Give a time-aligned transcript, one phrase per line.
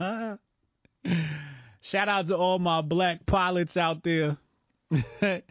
[1.80, 4.36] Shout out to all my black pilots out there.
[4.90, 5.42] the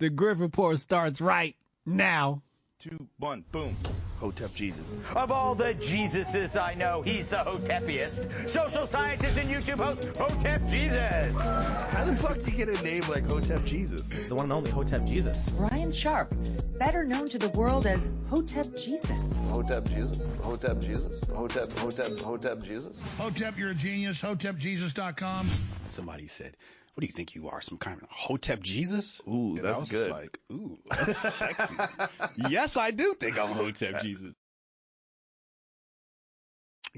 [0.00, 2.42] Grift Report starts right now.
[2.78, 3.76] Two, one, boom.
[4.18, 4.98] Hotep Jesus.
[5.14, 8.48] Of all the Jesuses I know, he's the Hotepiest.
[8.48, 11.40] Social scientist and YouTube host, Hotep Jesus.
[11.40, 14.10] How the fuck do you get a name like Hotep Jesus?
[14.10, 15.48] It's the one and only Hotep Jesus.
[15.50, 16.32] Ryan Sharp,
[16.78, 19.36] better known to the world as Hotep Jesus.
[19.48, 20.28] Hotep Jesus.
[20.40, 21.28] Hotep Jesus.
[21.28, 22.98] Hotep, Hotep, Hotep Jesus.
[23.18, 24.20] Hotep, you're a genius.
[24.20, 25.48] HotepJesus.com.
[25.84, 26.56] Somebody said,
[26.98, 27.60] what do you think you are?
[27.60, 29.22] Some kind of Hotep Jesus?
[29.28, 30.08] Ooh, And I that's was good.
[30.08, 31.76] Just like, ooh, that's sexy.
[32.48, 34.34] yes, I do think I'm Hotep Jesus.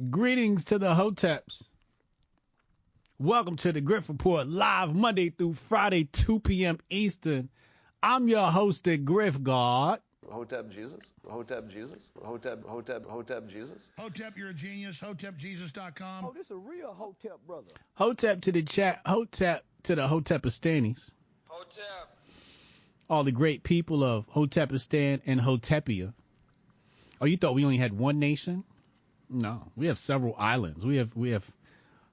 [0.09, 1.65] Greetings to the Hoteps.
[3.19, 6.79] Welcome to the Grift Report live Monday through Friday, 2 p.m.
[6.89, 7.51] Eastern.
[8.03, 10.01] I'm your host, the Grift God.
[10.31, 11.13] Hotep Jesus.
[11.29, 12.11] Hotep Jesus.
[12.25, 13.91] Hotep, Hotep, Hotep Jesus.
[13.99, 14.99] Hotep, you're a genius.
[14.99, 16.25] HotepJesus.com.
[16.25, 17.73] Oh, this is a real Hotep brother.
[17.97, 21.13] Hotep to the chat, Hotep to the Hotepistanis.
[21.47, 22.17] Hotep.
[23.09, 26.13] All the great people of Hotepistan and Hotepia.
[27.21, 28.65] Oh, you thought we only had one nation?
[29.29, 30.85] No, we have several islands.
[30.85, 31.49] We have we have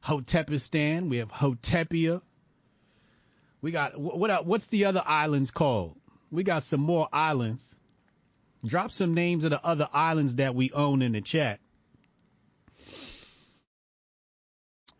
[0.03, 2.21] Hotepistan, we have Hotepia.
[3.61, 5.95] We got wh- what uh, what's the other islands called?
[6.31, 7.75] We got some more islands.
[8.65, 11.59] Drop some names of the other islands that we own in the chat.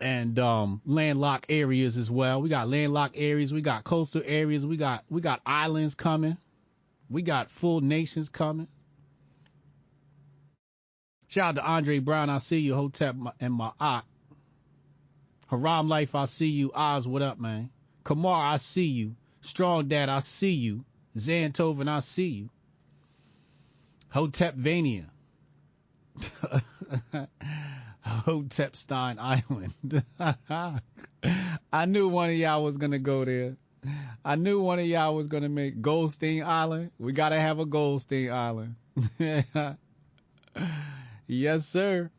[0.00, 2.40] And um landlocked areas as well.
[2.40, 6.36] We got landlocked areas, we got coastal areas, we got we got islands coming.
[7.10, 8.68] We got full nations coming.
[11.28, 12.30] Shout out to Andre Brown.
[12.30, 14.04] I see you, Hotep and my aunt.
[15.48, 16.70] Haram Life, I see you.
[16.74, 17.70] Oz, what up, man?
[18.04, 19.16] Kamar, I see you.
[19.40, 20.84] Strong Dad, I see you.
[21.16, 22.50] Zantoven, I see you.
[24.14, 25.06] Hotepvania.
[28.18, 29.74] Hotepstein Island.
[31.72, 33.56] I knew one of y'all was gonna go there.
[34.24, 36.90] I knew one of y'all was gonna make Goldstein Island.
[36.98, 38.74] We gotta have a Goldstein Island.
[41.26, 42.10] yes, sir.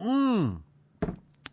[0.00, 0.60] Mm.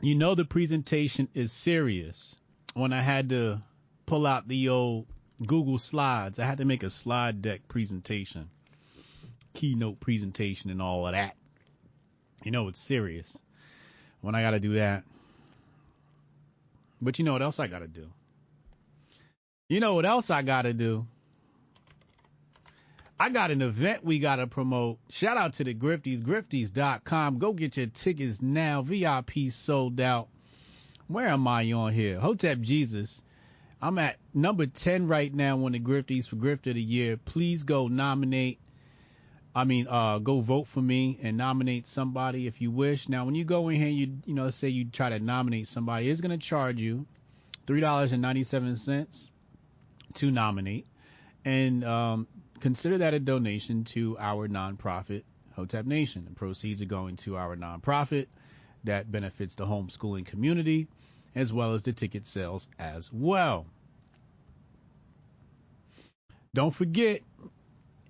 [0.02, 2.36] You know the presentation is serious.
[2.74, 3.62] When I had to
[4.06, 5.08] pull out the old
[5.46, 8.50] Google Slides, I had to make a slide deck presentation,
[9.54, 11.36] keynote presentation, and all of that.
[12.44, 13.38] You know it's serious
[14.22, 15.04] when I got to do that.
[17.02, 18.08] But you know what else I got to do?
[19.70, 21.06] You know what else I got to do?
[23.20, 24.98] I got an event we got to promote.
[25.10, 27.38] Shout out to the Grifties, grifties.com.
[27.38, 28.82] Go get your tickets now.
[28.82, 30.30] VIP sold out.
[31.08, 32.20] Where am I on here?
[32.20, 33.22] Hotep Jesus.
[33.82, 37.18] I'm at number 10 right now on the Grifties for Grift of the Year.
[37.18, 38.60] Please go nominate.
[39.60, 43.10] I mean, uh, go vote for me and nominate somebody if you wish.
[43.10, 46.10] Now, when you go in here, you, you know, say you try to nominate somebody,
[46.10, 47.06] it's going to charge you
[47.68, 49.30] $3.97
[50.14, 50.88] to nominate.
[51.44, 52.28] And, um,
[52.62, 55.24] consider that a donation to our nonprofit,
[55.58, 56.24] Hotep Nation.
[56.24, 58.28] The proceeds are going to our nonprofit
[58.86, 60.88] that benefits the homeschooling community
[61.36, 63.66] as well as the ticket sales as well.
[66.54, 67.24] Don't forget,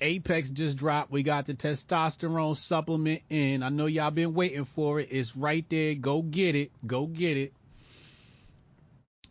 [0.02, 1.12] Apex just dropped.
[1.12, 3.64] We got the testosterone supplement in.
[3.64, 5.10] I know y'all been waiting for it.
[5.12, 5.96] It's right there.
[5.96, 6.72] Go get it.
[6.86, 7.54] Go get it.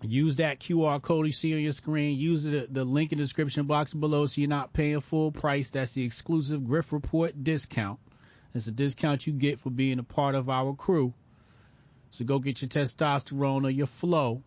[0.02, 2.16] Use that QR code you see on your screen.
[2.16, 5.70] Use the, the link in the description box below so you're not paying full price.
[5.70, 7.98] That's the exclusive Grift Report discount.
[8.54, 11.14] It's a discount you get for being a part of our crew.
[12.10, 14.42] So go get your testosterone or your flow.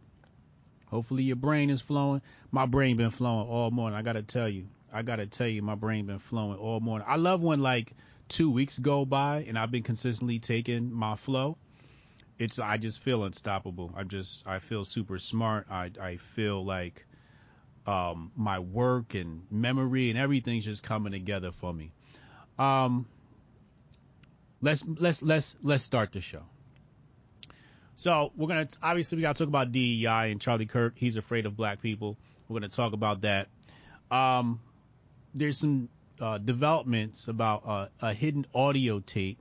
[0.87, 2.21] Hopefully your brain is flowing.
[2.51, 3.97] My brain been flowing all morning.
[3.97, 4.67] I gotta tell you.
[4.93, 7.07] I gotta tell you, my brain been flowing all morning.
[7.09, 7.93] I love when like
[8.27, 11.57] two weeks go by and I've been consistently taking my flow.
[12.39, 13.93] It's I just feel unstoppable.
[13.95, 15.67] I'm just I feel super smart.
[15.69, 17.05] I I feel like
[17.85, 21.91] um my work and memory and everything's just coming together for me.
[22.57, 23.05] Um
[24.61, 26.43] let's let's let's let's start the show.
[27.95, 30.93] So we're gonna obviously we gotta talk about DEI and Charlie Kirk.
[30.95, 32.17] He's afraid of black people.
[32.47, 33.47] We're gonna talk about that.
[34.09, 34.59] Um,
[35.33, 35.89] there's some
[36.19, 39.39] uh, developments about uh, a hidden audio tape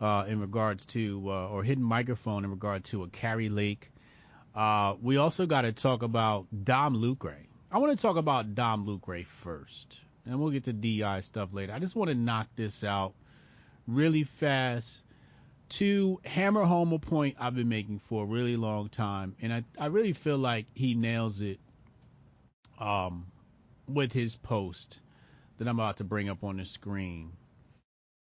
[0.00, 3.90] uh, in regards to uh, or hidden microphone in regard to a Kari Lake.
[4.54, 7.38] Uh, we also got to talk about Dom Lucre.
[7.70, 11.72] I want to talk about Dom Lucre first, and we'll get to DI stuff later.
[11.72, 13.14] I just want to knock this out
[13.86, 15.02] really fast
[15.68, 19.64] to hammer home a point I've been making for a really long time, and I
[19.78, 21.60] I really feel like he nails it.
[22.78, 23.31] Um,
[23.94, 25.00] with his post
[25.58, 27.32] that I'm about to bring up on the screen.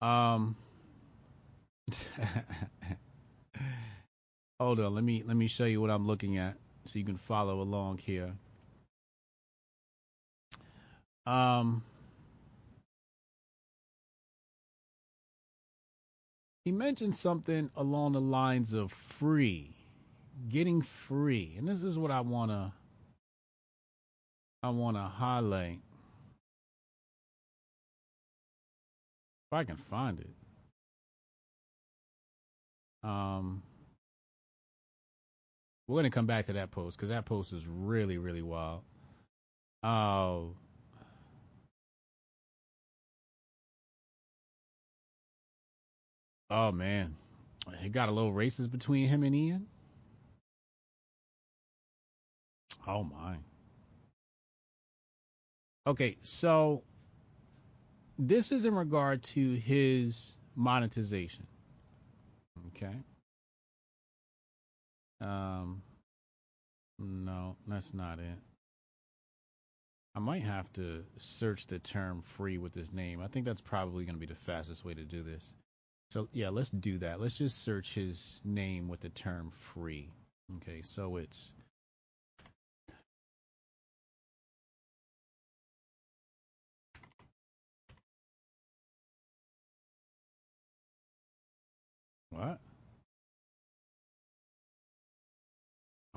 [0.02, 0.56] Um,
[4.60, 6.56] Hold on, let me let me show you what I'm looking at
[6.86, 8.32] so you can follow along here.
[11.26, 11.84] Um
[16.66, 19.76] he mentioned something along the lines of free,
[20.50, 21.56] getting free.
[21.58, 22.72] And this is what I want to
[24.64, 25.80] I want to highlight.
[29.48, 30.30] If I can find it.
[33.04, 33.64] Um
[35.88, 38.84] we're going to come back to that post cuz that post is really really wild.
[39.84, 40.56] Oh,
[46.52, 47.16] Oh man,
[47.84, 49.68] it got a little racist between him and Ian.
[52.88, 53.38] Oh my.
[55.88, 56.84] Okay, so
[58.20, 61.48] this is in regard to his monetization.
[62.68, 62.96] Okay.
[65.22, 65.82] Um.
[67.00, 68.38] No, that's not it.
[70.14, 73.22] I might have to search the term free with his name.
[73.22, 75.44] I think that's probably going to be the fastest way to do this.
[76.12, 77.22] So yeah, let's do that.
[77.22, 80.10] Let's just search his name with the term free.
[80.58, 81.54] Okay, so it's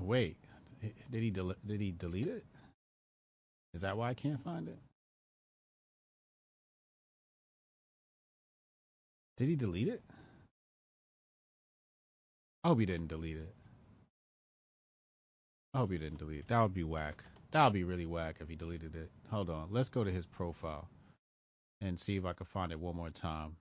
[0.04, 0.36] Wait,
[1.10, 2.44] did he del- did he delete it?
[3.72, 4.78] Is that why I can't find it?
[9.36, 10.02] Did he delete it?
[12.62, 13.54] I hope he didn't delete it.
[15.74, 16.48] I hope he didn't delete it.
[16.48, 17.24] That would be whack.
[17.50, 19.10] That would be really whack if he deleted it.
[19.30, 19.68] Hold on.
[19.70, 20.88] Let's go to his profile
[21.80, 23.56] and see if I can find it one more time.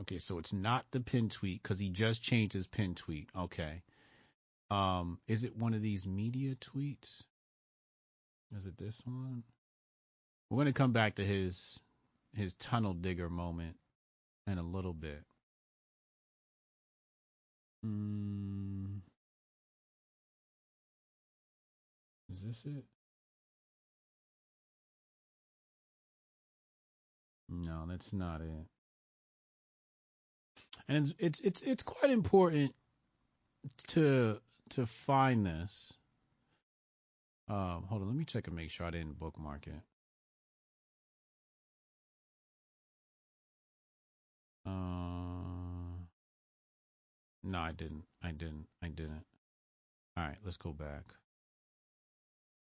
[0.00, 3.28] Okay, so it's not the pin tweet because he just changed his pin tweet.
[3.36, 3.82] Okay.
[4.70, 7.22] Um, is it one of these media tweets?
[8.56, 9.44] Is it this one?
[10.50, 11.80] We're to come back to his
[12.34, 13.76] his tunnel digger moment
[14.46, 15.22] in a little bit.
[17.86, 19.00] Mm,
[22.32, 22.84] is this it?
[27.48, 28.66] No, that's not it.
[30.88, 32.74] And it's it's it's, it's quite important
[33.88, 34.38] to
[34.70, 35.92] to find this.
[37.48, 39.82] Um, hold on, let me check and make sure I didn't bookmark it.
[44.66, 44.70] Uh,
[47.42, 48.04] no, I didn't.
[48.22, 48.66] I didn't.
[48.82, 49.24] I didn't.
[50.16, 51.04] All right, let's go back.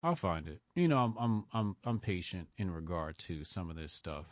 [0.02, 0.60] I'll find it.
[0.74, 4.26] You know, I'm I'm I'm I'm patient in regard to some of this stuff.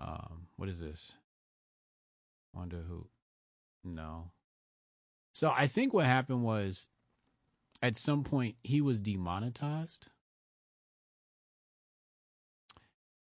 [0.00, 1.14] Um, what is this?
[2.54, 3.06] Wonder who?
[3.84, 4.30] No.
[5.32, 6.86] So I think what happened was,
[7.80, 10.08] at some point he was demonetized,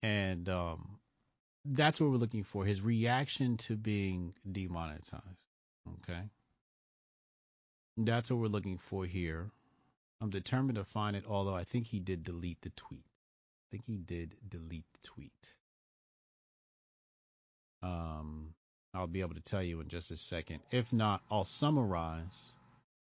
[0.03, 1.00] and um,
[1.65, 2.63] that's what we're looking for.
[2.63, 5.23] His reaction to being demonetized.
[6.03, 6.21] Okay.
[7.97, 9.50] That's what we're looking for here.
[10.21, 13.06] I'm determined to find it, although I think he did delete the tweet.
[13.06, 15.56] I think he did delete the tweet.
[17.81, 18.54] Um,
[18.95, 20.61] I'll be able to tell you in just a second.
[20.71, 22.54] If not, I'll summarize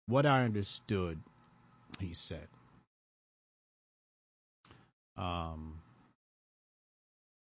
[0.08, 1.20] what I understood
[2.00, 2.48] he said.
[5.18, 5.80] Um,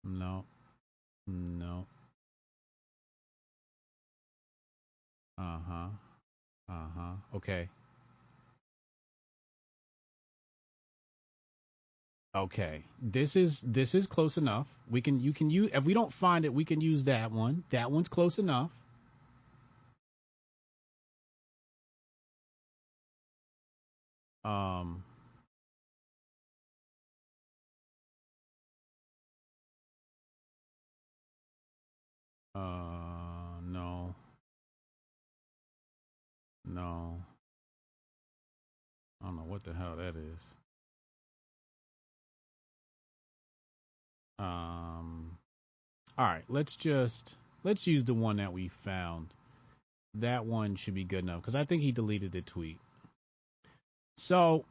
[0.04, 0.46] no,
[1.28, 1.86] no.
[5.38, 5.88] Uh huh.
[6.70, 7.14] Uh huh.
[7.36, 7.70] Okay.
[12.36, 12.82] Okay.
[13.02, 14.68] This is this is close enough.
[14.90, 17.64] We can you can use if we don't find it, we can use that one.
[17.72, 18.72] That one's close enough.
[24.46, 25.04] Um
[32.56, 34.16] uh no.
[36.66, 37.22] No.
[39.22, 40.55] I don't know what the hell that is.
[44.40, 45.38] Um
[46.18, 49.28] all right, let's just let's use the one that we found.
[50.16, 52.80] That one should be good enough because I think he deleted the tweet.
[54.18, 54.64] So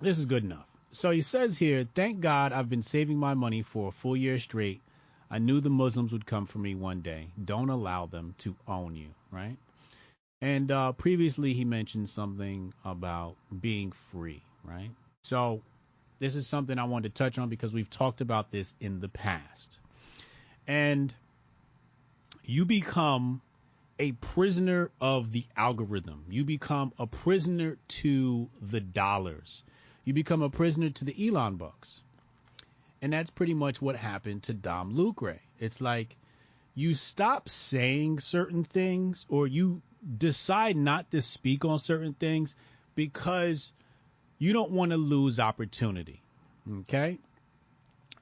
[0.00, 0.66] this is good enough.
[0.90, 4.38] So he says here, thank God I've been saving my money for a full year
[4.38, 4.80] straight.
[5.30, 7.28] I knew the Muslims would come for me one day.
[7.42, 9.56] Don't allow them to own you, right?
[10.42, 14.90] And uh, previously he mentioned something about being free, right?
[15.22, 15.62] So
[16.22, 19.08] this is something I wanted to touch on because we've talked about this in the
[19.08, 19.80] past.
[20.68, 21.12] and
[22.44, 23.40] you become
[23.98, 26.24] a prisoner of the algorithm.
[26.30, 29.64] You become a prisoner to the dollars.
[30.04, 32.00] You become a prisoner to the Elon bucks.
[33.00, 35.40] And that's pretty much what happened to Dom Lucre.
[35.58, 36.16] It's like
[36.74, 39.82] you stop saying certain things or you
[40.18, 42.54] decide not to speak on certain things
[42.94, 43.72] because
[44.42, 46.20] you don't want to lose opportunity.
[46.80, 47.16] Okay?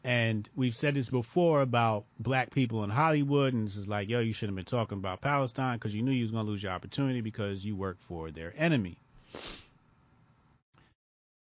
[0.04, 4.20] And we've said this before about black people in Hollywood, and it's just like, yo,
[4.20, 6.62] you shouldn't have been talking about Palestine because you knew you was going to lose
[6.62, 8.98] your opportunity because you worked for their enemy.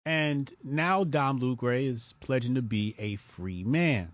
[0.06, 4.12] And now Dom Lucre is pledging to be a free man.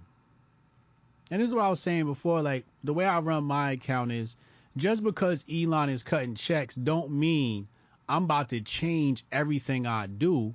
[1.30, 2.40] And this is what I was saying before.
[2.40, 4.35] Like the way I run my account is
[4.78, 7.68] just because Elon is cutting checks don't mean
[8.08, 10.54] I'm about to change everything I do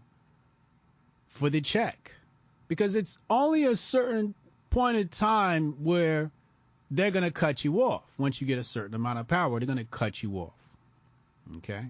[1.28, 2.12] for the check.
[2.68, 4.36] Because it's only a certain
[4.70, 6.32] point in time where
[6.92, 8.04] they're going to cut you off.
[8.18, 10.54] Once you get a certain amount of power, they're going to cut you off.
[11.58, 11.86] Okay?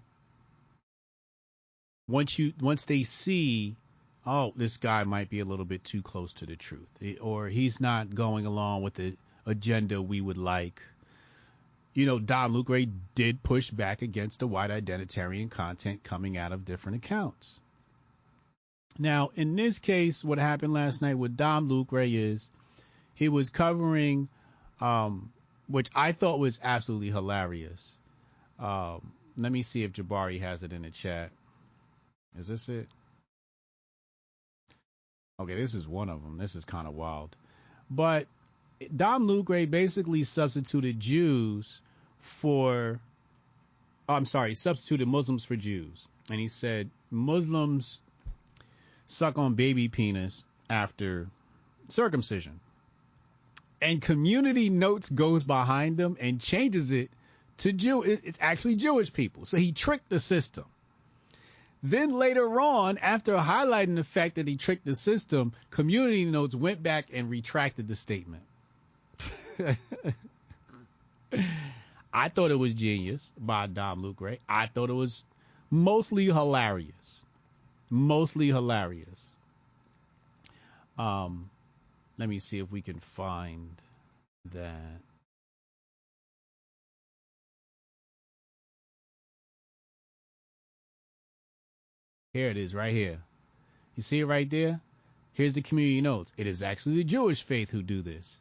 [2.08, 3.76] Once you once they see
[4.26, 6.88] oh, this guy might be a little bit too close to the truth,
[7.22, 10.82] or he's not going along with the agenda we would like.
[11.94, 16.66] You know, Dom Lucre did push back against the white identitarian content coming out of
[16.66, 17.60] different accounts.
[18.98, 22.50] Now, in this case, what happened last night with Dom Lucre is
[23.16, 24.30] he was covering,
[24.82, 25.32] um,
[25.68, 27.98] which I thought was absolutely hilarious.
[28.60, 31.32] Um, let me see if Jabari has it in the chat.
[32.38, 32.88] Is this it?
[35.40, 36.38] Okay, this is one of them.
[36.38, 37.36] This is kind of wild.
[37.90, 38.28] But
[38.96, 41.82] Dom Lucre basically substituted Jews
[42.20, 43.00] for,
[44.08, 46.08] oh, I'm sorry, substituted Muslims for Jews.
[46.30, 48.00] And he said Muslims
[49.08, 51.28] suck on baby penis after
[51.90, 52.60] circumcision.
[53.82, 57.10] And Community Notes goes behind them and changes it
[57.58, 58.04] to Jew.
[58.04, 59.46] It's actually Jewish people.
[59.46, 60.66] So he tricked the system.
[61.82, 66.84] Then later on, after highlighting the fact that he tricked the system, Community Notes went
[66.84, 68.44] back and retracted the statement.
[72.14, 74.38] I thought it was genius by Dom Lucre.
[74.48, 75.26] I thought it was
[75.70, 77.26] mostly hilarious.
[77.90, 79.30] Mostly hilarious.
[80.98, 81.50] Um,
[82.18, 83.70] let me see if we can find
[84.54, 85.02] that.
[92.34, 93.20] Here it is, right here.
[93.96, 94.80] You see it right there?
[95.34, 96.32] Here's the community notes.
[96.38, 98.40] It is actually the Jewish faith who do this.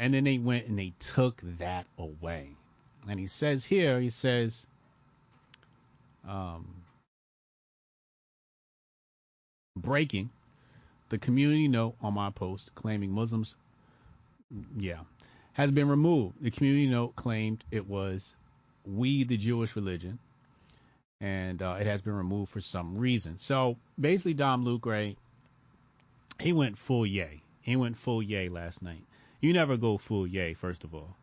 [0.00, 2.56] And then they went and they took that away.
[3.06, 4.66] And he says here, he says,
[6.26, 6.66] um,
[9.76, 10.30] breaking
[11.10, 13.56] the community note on my post claiming Muslims,
[14.78, 15.00] yeah,
[15.52, 16.36] has been removed.
[16.40, 18.34] The community note claimed it was
[18.86, 20.18] we, the Jewish religion,
[21.20, 23.36] and uh, it has been removed for some reason.
[23.36, 25.12] So basically, Dom Lucre,
[26.38, 27.42] he went full yay.
[27.60, 29.04] He went full yay last night.
[29.40, 31.16] You never go full yay, first of all,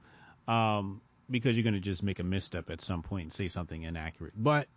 [0.48, 3.84] um, because you're going to just make a misstep at some point and say something
[3.84, 4.34] inaccurate.
[4.36, 4.68] But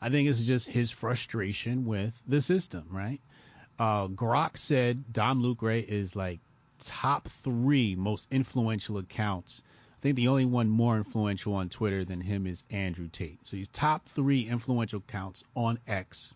[0.00, 3.20] I think it's just his frustration with the system, right?
[3.78, 6.40] Uh, Grok said Dom Lucre is like
[6.78, 9.62] top three most influential accounts
[10.04, 13.38] I think the only one more influential on Twitter than him is Andrew Tate.
[13.46, 16.34] So he's top three influential accounts on X,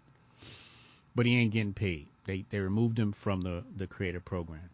[1.14, 2.08] but he ain't getting paid.
[2.24, 4.70] They they removed him from the the creator program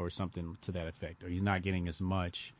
[0.00, 2.54] or something to that effect, or he's not getting as much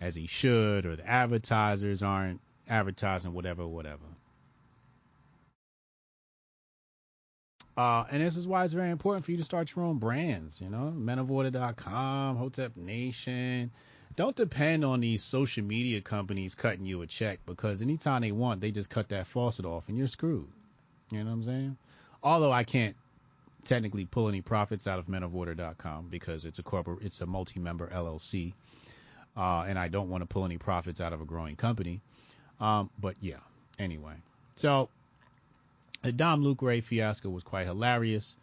[0.00, 4.04] as he should, or the advertisers aren't advertising whatever, whatever.
[7.78, 10.60] Uh, and this is why it's very important for you to start your own brands,
[10.60, 13.70] you know, menoforder.com, Hotep Nation,
[14.14, 18.60] don't depend on these social media companies cutting you a check because anytime they want,
[18.60, 20.48] they just cut that faucet off and you're screwed.
[21.10, 21.76] You know what I'm saying?
[22.22, 22.96] Although I can't
[23.64, 28.52] technically pull any profits out of menoforder.com because it's a corporate, it's a multi-member LLC,
[29.36, 32.00] uh, and I don't want to pull any profits out of a growing company.
[32.60, 33.40] Um, but yeah,
[33.78, 34.14] anyway.
[34.56, 34.88] So
[36.02, 38.36] the Dom Lucre fiasco was quite hilarious.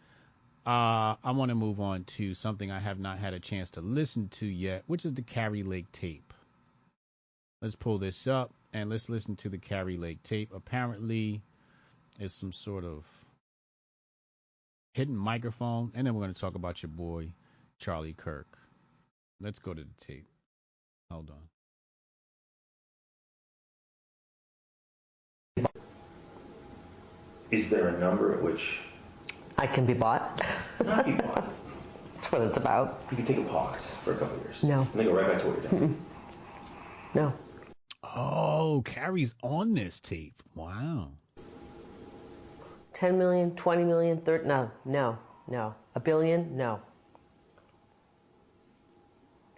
[0.66, 3.80] Uh, I want to move on to something I have not had a chance to
[3.80, 6.34] listen to yet, which is the Kari Lake tape.
[7.62, 10.52] Let's pull this up and let's listen to the Kari Lake tape.
[10.54, 11.40] Apparently,
[12.18, 13.04] it's some sort of
[14.92, 17.32] hidden microphone, and then we're going to talk about your boy
[17.78, 18.58] Charlie Kirk.
[19.40, 20.28] Let's go to the tape.
[21.10, 21.38] Hold on.
[27.50, 28.80] Is there a number at which
[29.60, 30.42] I can be bought.
[30.84, 31.52] Not be bought.
[32.14, 33.02] That's what it's about.
[33.10, 34.62] You can take a pause for a couple of years.
[34.62, 34.80] No.
[34.80, 36.00] And then go right back to what you're doing.
[37.12, 37.32] No.
[38.04, 40.44] Oh, Kari's on this tape.
[40.54, 41.10] Wow.
[42.94, 45.18] 10 million, 20 million, 30, no, no,
[45.48, 45.74] no.
[45.94, 46.80] A billion, no.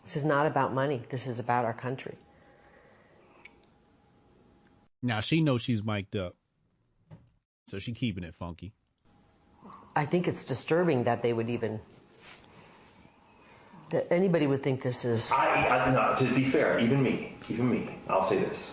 [0.05, 1.03] This is not about money.
[1.11, 2.17] This is about our country.
[5.03, 6.37] Now she knows she's mic'd up,
[7.69, 8.73] so she keeping it funky.
[9.97, 11.81] I think it's disturbing that they would even,
[13.91, 15.33] that anybody would think this is.
[15.33, 18.71] I, I, no, to be fair, even me, even me, I'll say this.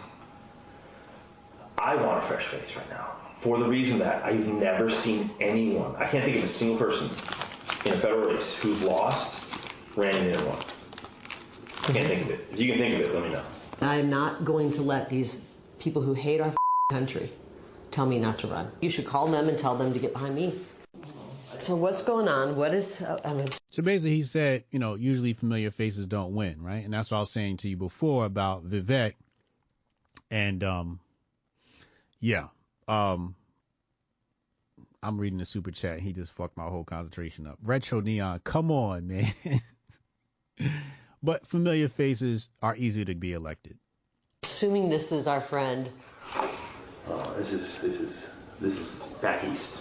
[1.77, 5.95] I want a fresh face right now for the reason that I've never seen anyone,
[5.95, 7.09] I can't think of a single person
[7.85, 9.39] in a federal race who's lost,
[9.95, 10.59] ran in and won.
[11.83, 12.47] I can't think of it.
[12.51, 13.43] If you can think of it, let me know.
[13.81, 15.45] I am not going to let these
[15.79, 16.53] people who hate our
[16.91, 17.31] country
[17.91, 18.71] tell me not to run.
[18.81, 20.59] You should call them and tell them to get behind me.
[21.61, 22.55] So what's going on?
[22.55, 23.01] What is?
[23.01, 26.83] Uh, I mean, So basically, he said, you know, usually familiar faces don't win, right?
[26.83, 29.13] And that's what I was saying to you before about Vivek.
[30.31, 30.99] And um,
[32.19, 32.47] yeah,
[32.89, 33.35] um,
[35.01, 35.99] I'm reading the super chat.
[35.99, 37.57] He just fucked my whole concentration up.
[37.63, 39.33] Retro Neon, come on, man.
[41.23, 43.77] but familiar faces are easy to be elected.
[44.43, 45.89] assuming this is our friend.
[47.07, 48.29] Oh, this is this is
[48.59, 49.77] this is back east.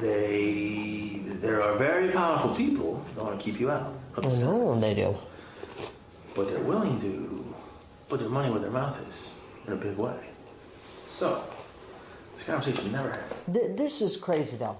[0.00, 3.94] They there are very powerful people that want to keep you out.
[4.16, 5.16] of the I know they do.
[6.34, 7.54] but they're willing to
[8.08, 9.30] put their money where their mouth is
[9.66, 10.18] in a big way.
[11.08, 11.55] So, this
[12.46, 13.54] conversation never happened.
[13.54, 14.78] Th- this is crazy, though.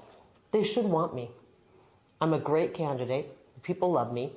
[0.53, 1.31] They should want me.
[2.21, 3.37] I'm a great candidate.
[3.63, 4.33] People love me.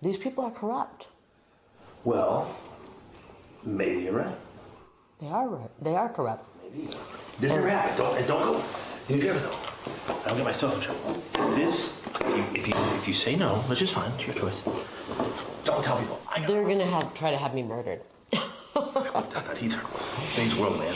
[0.00, 1.06] These people are corrupt.
[2.04, 2.56] Well,
[3.64, 4.36] maybe you're right.
[5.20, 5.70] They are right.
[5.82, 6.44] They are corrupt.
[6.62, 6.90] Maybe.
[7.38, 7.98] This never happened.
[7.98, 8.64] Don't and don't go.
[9.06, 9.58] Do you ever though?
[10.24, 11.22] I don't get myself in trouble.
[11.54, 12.00] This,
[12.54, 14.62] if you, if you say no, which is fine, it's your choice.
[15.64, 16.20] Don't tell people.
[16.46, 18.00] They're gonna have try to have me murdered.
[18.32, 18.40] I
[19.12, 19.80] got that either.
[20.26, 20.94] Saints World, man.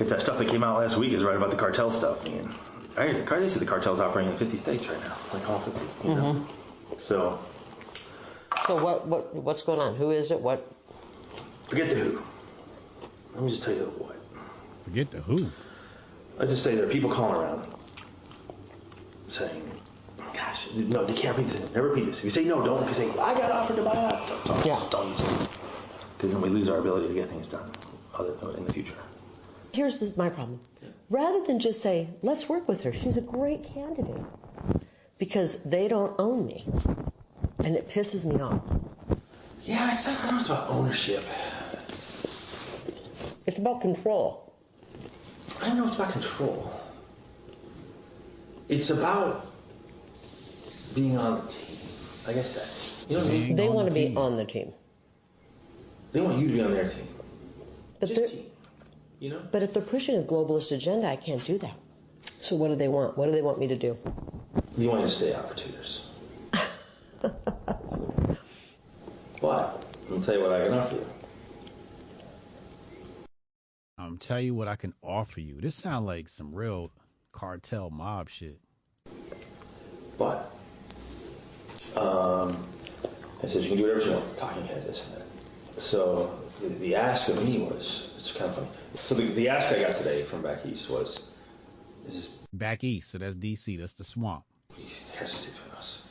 [0.00, 2.48] If that stuff that came out last week is right about the cartel stuff, man.
[2.96, 6.08] I heard they say the cartel's operating in 50 states right now, like all 50.
[6.08, 6.22] You know?
[6.34, 6.98] Mm-hmm.
[6.98, 7.38] So
[8.66, 9.96] So what what what's going on?
[9.96, 10.40] Who is it?
[10.40, 10.66] What?
[11.66, 12.22] forget the who.
[13.34, 14.16] Let me just tell you the what.
[14.84, 15.50] Forget the who.
[16.40, 17.72] I just say there are people calling around
[19.28, 19.62] saying,
[20.32, 21.72] "Gosh, no, they can't repeat this.
[21.74, 22.18] Never repeat this.
[22.18, 22.82] If you say no, don't.
[22.84, 24.82] If you say I got offered to buy out, don't, don't, Yeah.
[24.90, 25.48] don't use it.
[26.16, 27.70] Because then we lose our ability to get things done
[28.14, 28.94] other in the future.
[29.72, 30.60] Here's this, my problem.
[31.10, 32.92] Rather than just say, let's work with her.
[32.92, 34.22] She's a great candidate.
[35.18, 36.64] Because they don't own me,
[37.58, 38.62] and it pisses me off.
[39.62, 41.24] Yeah, it's not, I it's about ownership.
[43.46, 44.52] It's about control.
[45.60, 46.72] I don't know if it's about control.
[48.68, 49.46] It's about
[50.94, 51.76] being on the team.
[52.28, 53.56] I guess that's you know what I mean.
[53.56, 54.72] They want to be on the team.
[56.12, 57.08] They want you to be on their team.
[57.98, 58.46] But Just team.
[59.20, 59.42] You know.
[59.50, 61.74] But if they're pushing a globalist agenda, I can't do that.
[62.40, 63.16] So what do they want?
[63.18, 63.96] What do they want me to do?
[64.76, 66.08] You want to stay out for two years.
[69.40, 71.06] but I'll tell you what I can offer you.
[73.98, 75.60] I'm tell you what I can offer you.
[75.60, 76.92] This sounds like some real
[77.32, 78.60] cartel mob shit.
[80.16, 80.50] But
[81.96, 82.56] um,
[83.42, 84.24] I said you can do whatever you want.
[84.24, 85.80] It's talking head, this and that.
[85.80, 88.68] So the, the ask of me was it's kind of funny.
[88.96, 91.30] So the, the ask I got today from back east was,
[92.06, 93.78] "Is this Back east, so that's DC.
[93.78, 94.44] That's the swamp.
[95.18, 96.08] has to us.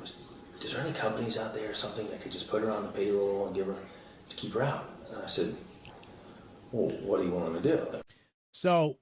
[0.00, 0.16] Was,
[0.62, 2.90] is there any companies out there or something that could just put her on the
[2.90, 3.76] payroll and give her
[4.28, 5.56] to keep her out?" And I said,
[6.70, 7.86] "Well, what are you willing to do?"
[8.52, 8.98] So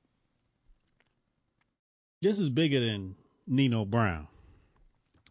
[2.22, 3.16] this is bigger than
[3.46, 4.28] Nino Brown.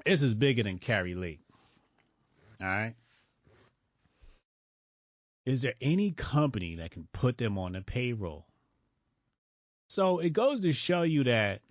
[0.05, 1.39] This is bigger than Kari Lake.
[2.61, 2.95] All right.
[5.45, 8.45] Is there any company that can put them on the payroll?
[9.88, 11.62] So it goes to show you that.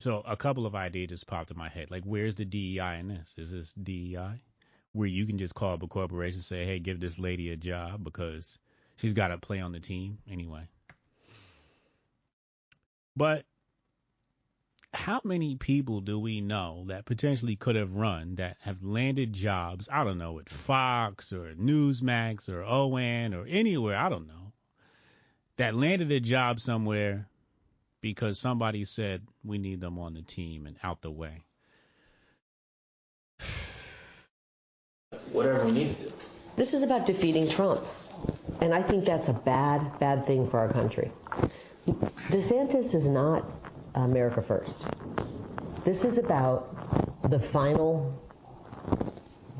[0.00, 1.90] So a couple of ideas just popped in my head.
[1.90, 3.34] Like, where's the DEI in this?
[3.36, 4.42] Is this DEI?
[4.92, 7.56] Where you can just call up a corporation and say, hey, give this lady a
[7.56, 8.58] job because
[8.96, 10.68] she's got to play on the team anyway.
[13.16, 13.44] But
[14.92, 19.88] how many people do we know that potentially could have run that have landed jobs?
[19.90, 24.52] I don't know, at Fox or Newsmax or OAN or anywhere, I don't know,
[25.56, 27.28] that landed a job somewhere
[28.00, 31.44] because somebody said we need them on the team and out the way.
[35.32, 36.12] Whatever we need to do.
[36.56, 37.82] This is about defeating Trump.
[38.60, 41.10] And I think that's a bad, bad thing for our country.
[42.30, 43.44] DeSantis is not
[43.94, 44.82] America First.
[45.84, 48.12] This is about the final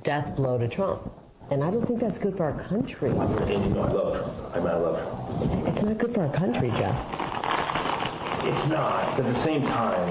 [0.02, 1.12] death blow to Trump.
[1.50, 3.10] And I don't think that's good for our country.
[3.10, 4.54] And you know I love Trump.
[4.54, 4.98] I mean, I love
[5.38, 5.68] Trump.
[5.68, 6.96] It's not good for our country, Jeff.
[8.44, 10.08] It's not, but at the same time,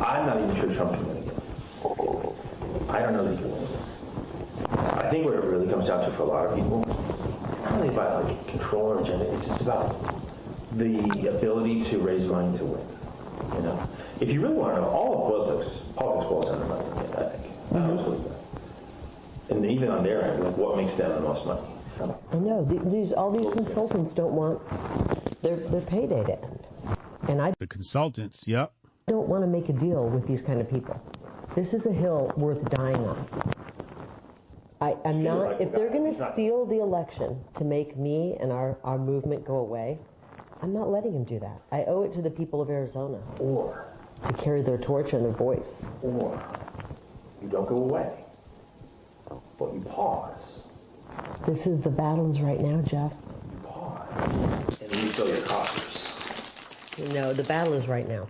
[0.00, 1.40] I'm not even sure Trump can win again.
[2.90, 3.78] I don't know that he can win again.
[4.98, 6.82] I think what it really comes down to for a lot of people,
[7.52, 9.32] it's not really about like control or agenda.
[9.34, 10.23] It's just about
[10.76, 12.86] the ability to raise money to win.
[13.54, 13.88] You know,
[14.20, 16.84] if you really want to know, all of politics, politics boils down to money.
[17.16, 17.54] I think.
[17.74, 18.32] I always believe.
[19.50, 21.66] And even on their end, like what makes them the most money?
[22.32, 24.60] I know these all these consultants don't want
[25.42, 26.66] their their payday to end,
[27.28, 28.72] and I The consultants, yep.
[29.06, 31.00] don't want to make a deal with these kind of people.
[31.54, 33.28] This is a hill worth dying on.
[34.80, 35.60] I, I'm not.
[35.60, 39.56] If they're going to steal the election to make me and our our movement go
[39.56, 39.98] away,
[40.62, 41.60] I'm not letting him do that.
[41.72, 43.86] I owe it to the people of Arizona Or,
[44.26, 45.84] to carry their torch and their voice.
[46.02, 46.40] or
[47.42, 48.24] you don't go away,
[49.58, 50.40] but you pause.
[51.46, 53.12] This is the battles right now, Jeff.
[53.12, 56.20] You pause, and then you fill your coffers.
[57.12, 58.26] No, the battle is right now.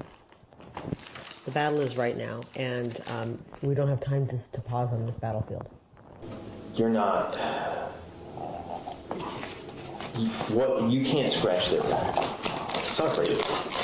[1.45, 5.07] The battle is right now, and um, we don't have time to, to pause on
[5.07, 5.69] this battlefield.
[6.75, 7.37] You're not.
[10.17, 12.17] You- What you can't scratch their back.
[12.87, 13.37] It's not for you.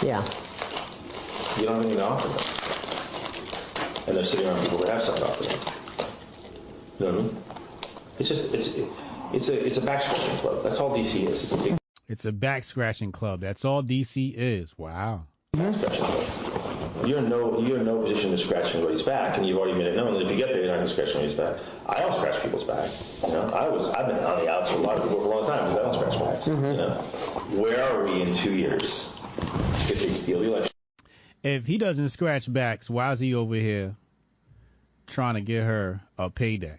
[0.06, 0.22] Yeah.
[1.58, 5.18] You don't have anything to offer them, and they're sitting around people who have stuff
[5.18, 5.58] to offer them.
[6.98, 7.36] You know what I mean?
[8.18, 8.76] It's just it's
[9.32, 10.62] it's a it's a back scratching club.
[10.62, 11.42] That's all DC is.
[11.42, 11.76] It's a big
[12.08, 13.40] It's a back scratching club.
[13.40, 14.76] That's all DC is.
[14.78, 15.24] Wow.
[15.54, 16.49] back scratching club.
[17.06, 19.86] You're in no you're in no position to scratch anybody's back, and you've already made
[19.86, 21.56] it known that if you get there, you're not going to scratch anybody's back.
[21.86, 22.90] I don't scratch people's back.
[23.26, 25.32] You know, I was I've been on the outs with a lot of people for
[25.32, 26.46] a long time because I don't scratch backs.
[26.46, 27.56] You mm-hmm.
[27.56, 29.10] know, where are we in two years
[29.88, 30.72] if they steal the election?
[31.42, 33.96] If he doesn't scratch backs, why is he over here
[35.06, 36.78] trying to get her a payday?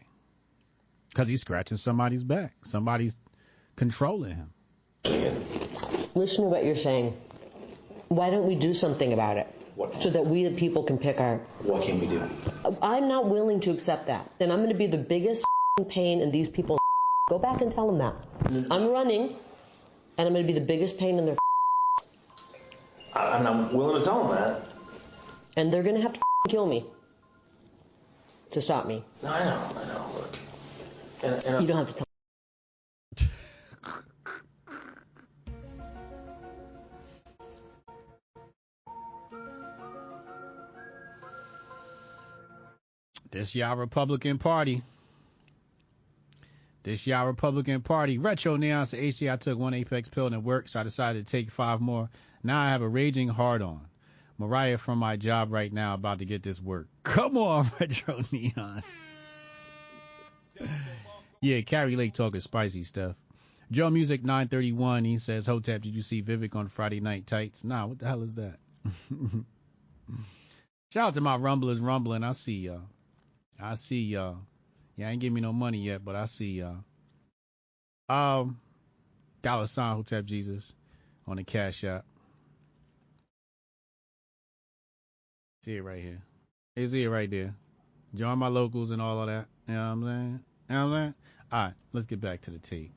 [1.09, 2.53] Because he's scratching somebody's back.
[2.63, 3.15] Somebody's
[3.75, 4.53] controlling him.
[6.13, 7.17] Listen to what you're saying.
[8.07, 9.47] Why don't we do something about it?
[9.99, 11.37] So that we, the people, can pick our.
[11.59, 12.21] What can we do?
[12.81, 14.29] I'm not willing to accept that.
[14.39, 15.45] Then I'm going to be the biggest
[15.87, 16.79] pain in these people's.
[17.29, 18.15] Go back and tell them that.
[18.71, 19.35] I'm running,
[20.17, 21.37] and I'm going to be the biggest pain in their.
[23.13, 24.61] I, and I'm willing to tell them that.
[25.57, 26.85] And they're going to have to kill me
[28.51, 29.03] to stop me.
[29.23, 30.11] No, I know, I know.
[30.15, 30.37] Look,
[31.23, 32.10] and, and You don't have to tell.
[43.31, 44.83] This y'all Republican Party.
[46.83, 48.17] This y'all Republican Party.
[48.17, 51.25] Retro Neon said, HG, I took one Apex pill and it worked, so I decided
[51.25, 52.09] to take five more.
[52.43, 53.87] Now I have a raging hard on.
[54.37, 56.87] Mariah from my job right now about to get this work.
[57.03, 58.83] Come on, Retro Neon.
[61.41, 63.15] yeah, Kari Lake talking spicy stuff.
[63.71, 67.63] Joe Music 931, he says, Hotep, did you see Vivek on Friday Night Tights?
[67.63, 68.57] Nah, what the hell is that?
[70.89, 72.25] Shout out to my rumblers rumbling.
[72.25, 72.81] I see y'all.
[73.61, 74.37] I see y'all.
[74.95, 76.83] Y'all ain't give me no money yet, but I see y'all.
[78.09, 78.59] Um,
[79.41, 80.73] dollar sign Hotep Jesus
[81.27, 82.05] on the cash app.
[85.63, 86.21] See it right here.
[86.87, 87.53] See it right there.
[88.15, 89.45] Join my locals and all of that.
[89.67, 90.39] You know what I'm saying?
[90.69, 91.13] You know what I'm saying?
[91.51, 92.91] All right, let's get back to the tape.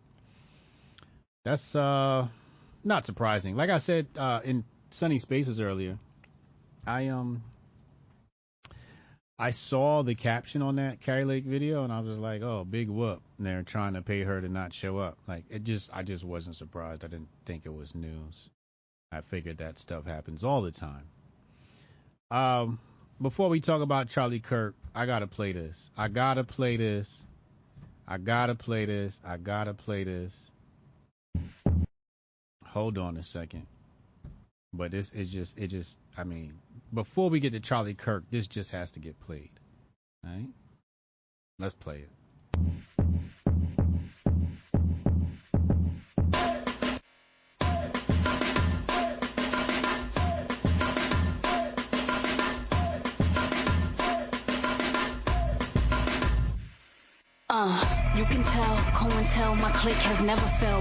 [1.45, 2.27] That's uh
[2.83, 3.55] not surprising.
[3.55, 5.99] Like I said uh in Sunny Spaces earlier,
[6.87, 7.43] I um
[9.39, 12.65] I saw the caption on that Kari Lake video and I was just like, oh,
[12.65, 13.21] big whoop.
[13.39, 15.19] And they're trying to pay her to not show up.
[15.27, 17.05] Like it just, I just wasn't surprised.
[17.05, 18.49] I didn't think it was news.
[19.11, 21.05] I figured that stuff happens all the time.
[22.31, 22.79] Um,
[23.21, 25.91] before we talk about Charlie Kirk, I gotta play this.
[25.97, 27.25] I gotta play this.
[28.07, 29.21] I gotta play this.
[29.25, 30.51] I gotta play this.
[32.65, 33.67] Hold on a second.
[34.77, 36.55] But this is just, it just, I mean,
[36.93, 39.51] before we get to Charlie Kirk, this just has to get played.
[40.27, 40.49] All right?
[41.61, 42.11] Let's play it.
[57.49, 58.77] Uh, you can tell,
[59.27, 59.55] tell.
[59.55, 60.74] my clique has never failed.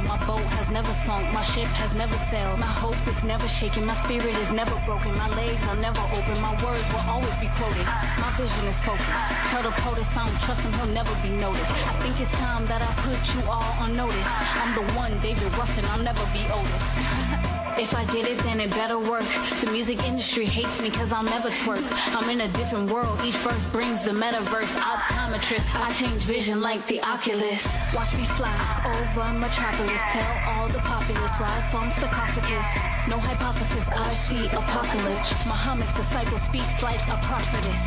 [1.06, 2.60] Sunk, my ship has never sailed.
[2.60, 5.16] My hope is never shaken, my spirit is never broken.
[5.18, 7.86] My legs are never open, my words will always be quoted.
[8.20, 9.10] My vision is focused.
[9.52, 11.72] Tell the POTUS I don't trust him, he'll never be noticed.
[11.72, 14.28] I think it's time that I put you all on notice.
[14.62, 17.60] I'm the one, David Ruffin, I'll never be Otis.
[17.78, 19.26] If I did it, then it better work.
[19.62, 21.84] The music industry hates me cause I'll never twerk.
[22.16, 24.72] I'm in a different world, each verse brings the metaverse.
[24.78, 27.68] Optometrist, I change vision like the Oculus.
[27.94, 28.54] Watch me fly
[28.86, 30.02] over Metropolis.
[30.12, 32.68] Tell all the populace, rise from sarcophagus.
[33.10, 35.34] No hypothesis, I see apocalypse.
[35.46, 37.82] Muhammad's disciple speaks like a prophetess.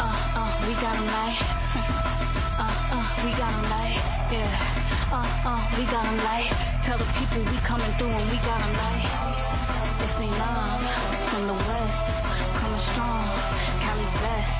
[0.00, 1.38] Uh, uh, we got him like.
[2.62, 4.00] uh, uh, we got him like.
[4.32, 6.71] Yeah uh, uh, we got them light.
[6.82, 9.06] Tell the people we coming through and we got them light.
[10.02, 10.82] It's love
[11.30, 12.24] from the west,
[12.58, 13.24] coming strong,
[13.78, 14.50] Cali's best.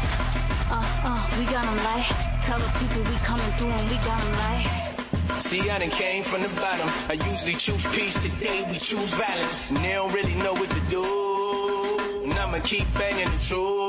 [0.71, 2.07] Uh, uh, we got them light.
[2.43, 4.93] Tell the people we coming through and we got them light.
[5.41, 6.89] See, I done came from the bottom.
[7.09, 8.23] I usually choose peace.
[8.23, 9.73] Today we choose violence.
[9.73, 12.23] And they don't really know what to do.
[12.23, 13.82] And I'ma keep banging the truth.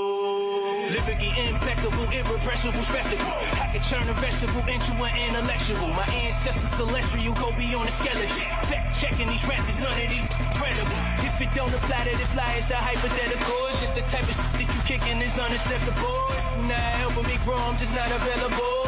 [0.84, 3.26] Lyrically impeccable, irrepressible spectacle.
[3.56, 5.88] I can turn a vegetable into an intellectual.
[5.96, 8.28] My ancestors celestial you go beyond the skeleton.
[8.67, 10.28] Fact checking these rappers, none of these
[10.60, 11.00] credible.
[11.24, 13.56] If it don't apply to the fly, it's a hypothetical.
[13.72, 16.19] It's just the type of that you kicking is unacceptable.
[16.36, 18.84] If you're not helping me grow, I'm just not available.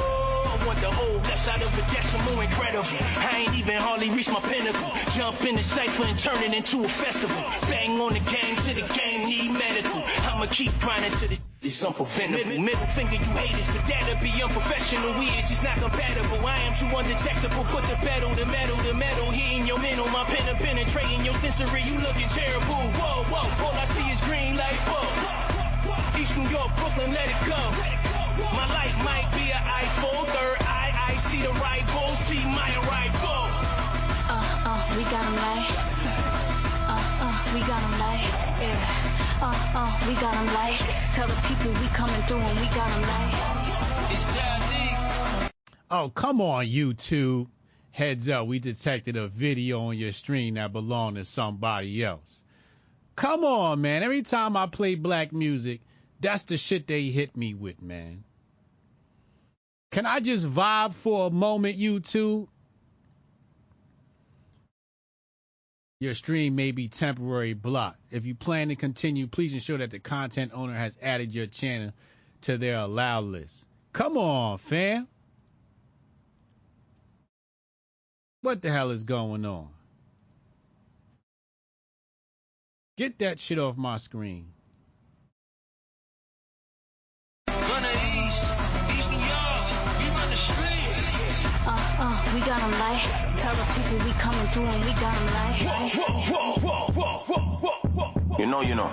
[0.51, 2.83] I want the whole left side of a decimal incredible.
[3.23, 4.91] I ain't even hardly reached my pinnacle.
[5.15, 7.39] Jump in the cipher and turn it into a festival.
[7.71, 10.03] Bang on the game till the game need medical.
[10.27, 12.61] I'ma keep grinding to the it's unpreventable.
[12.61, 15.17] Middle finger, you haters, but that'll be unprofessional.
[15.17, 16.45] We is just not compatible.
[16.45, 17.65] I am too undetectable.
[17.73, 20.07] Put the pedal, the metal, the metal hitting your mental.
[20.09, 21.81] My pen is penetrating your sensory.
[21.81, 22.85] You looking terrible.
[23.01, 25.09] Whoa, whoa, all I see is green light bulb.
[26.21, 27.57] East New York, Brooklyn, let it go.
[28.53, 30.25] My light might be an iPhone.
[30.37, 32.13] Third eye, I see the rival.
[32.29, 33.41] See my arrival.
[34.29, 35.73] Uh, uh, we got him light.
[36.85, 37.94] Uh, uh, we got him light.
[37.94, 37.94] Yeah
[39.41, 40.77] uh, uh, we got them light.
[41.13, 44.11] Tell the people we coming through and we got them light.
[44.11, 45.51] It's that
[45.91, 47.47] Oh, come on, YouTube.
[47.91, 52.41] Heads up, we detected a video on your stream that belonged to somebody else.
[53.15, 54.03] Come on, man.
[54.03, 55.81] Every time I play black music,
[56.19, 58.23] that's the shit they hit me with, man.
[59.91, 62.47] Can I just vibe for a moment, YouTube?
[65.99, 67.99] Your stream may be temporarily blocked.
[68.11, 71.93] If you plan to continue, please ensure that the content owner has added your channel
[72.41, 73.65] to their allow list.
[73.93, 75.07] Come on, fam.
[78.41, 79.69] What the hell is going on?
[82.97, 84.54] Get that shit off my screen.
[91.97, 92.99] Uh, we got them light.
[93.37, 95.63] Tell the people we coming through and we got them light.
[98.37, 98.91] You know, you know.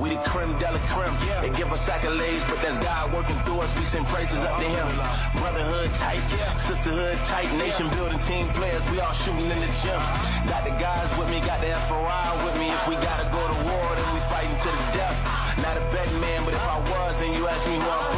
[0.00, 1.12] We the creme de la creme.
[1.42, 3.76] They give us accolades, but that's God working through us.
[3.76, 4.88] We send praises up to Him.
[5.36, 6.24] Brotherhood tight,
[6.56, 8.82] sisterhood tight, nation building team players.
[8.90, 10.00] We all shooting in the gym.
[10.48, 12.70] Got the guys with me, got the FOI with me.
[12.72, 15.16] If we gotta go to war, then we fighting to the death.
[15.60, 18.11] Not a betting man, but if I was, and you ask me who I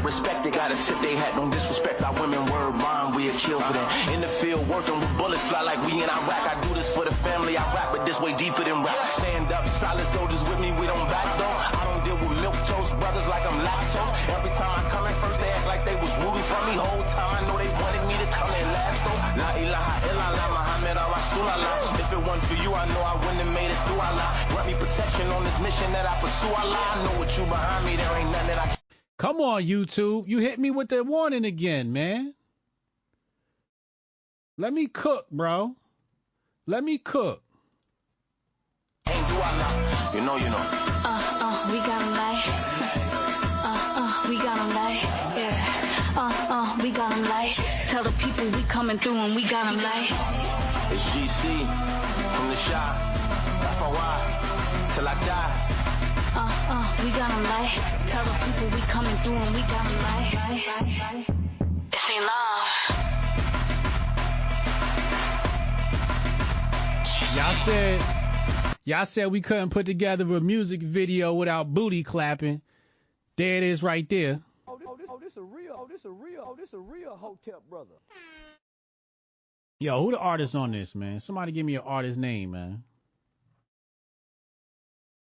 [0.00, 1.34] they gotta respect, they gotta tip they hat.
[1.36, 4.12] Don't disrespect our women, word bond, we'll kill for that.
[4.12, 6.42] In the field, working with bullets, fly like we in Iraq.
[6.48, 8.96] I do this for the family, I rap, but this way deeper than rap.
[9.12, 11.56] Stand up, solid soldiers with me, we don't back though.
[11.76, 14.12] I don't deal with milk toast brothers like I'm lactose.
[14.32, 16.74] Every time I come in first, they act like they was rooting for me.
[16.80, 19.20] Whole time I know they wanted me to come in last though.
[19.36, 22.00] La ilaha illallah, Muhammad Rasulallah.
[22.00, 24.28] If it wasn't for you, I know I wouldn't have made it through Allah.
[24.48, 26.84] Grant me protection on this mission that I pursue Allah.
[26.96, 28.80] I know what you behind me, there ain't nothing that I
[29.20, 30.28] Come on, YouTube.
[30.28, 32.32] You hit me with the warning again, man.
[34.56, 35.76] Let me cook, bro.
[36.66, 37.42] Let me cook.
[39.06, 40.64] You know, you know.
[41.04, 42.44] Uh, uh, we got them light.
[43.60, 45.02] Uh, uh, we got them light.
[45.36, 46.14] Yeah.
[46.16, 47.52] Uh, uh, we got them light.
[47.88, 50.08] Tell the people we coming through and we got them light.
[50.92, 51.68] It's GC
[52.32, 52.96] from the shop.
[53.76, 55.69] FOI till I die.
[56.32, 57.70] Uh, uh, we got them light.
[58.06, 61.26] Tell the people we coming through and we got them light.
[61.92, 62.68] It's in love.
[67.36, 68.00] Y'all said,
[68.84, 72.60] y'all said we couldn't put together a music video without booty clapping.
[73.36, 74.40] There it is right there.
[74.68, 76.78] Oh, this, oh, this, oh, this a real, oh, this a real, oh, this a
[76.78, 77.94] real Hotep brother.
[79.80, 81.18] Yo, who the artist on this, man?
[81.18, 82.84] Somebody give me an artist name, man.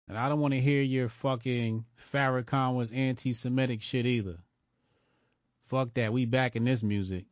[0.09, 4.39] And I don't want to hear your fucking Farrakhan was anti-Semitic shit either.
[5.69, 6.13] Fuck that.
[6.13, 7.25] We back in this music.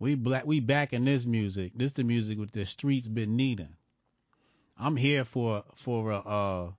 [0.00, 0.46] We black.
[0.46, 1.72] We back in this music.
[1.74, 3.76] This the music with the streets been needing.
[4.76, 6.70] I'm here for for a, uh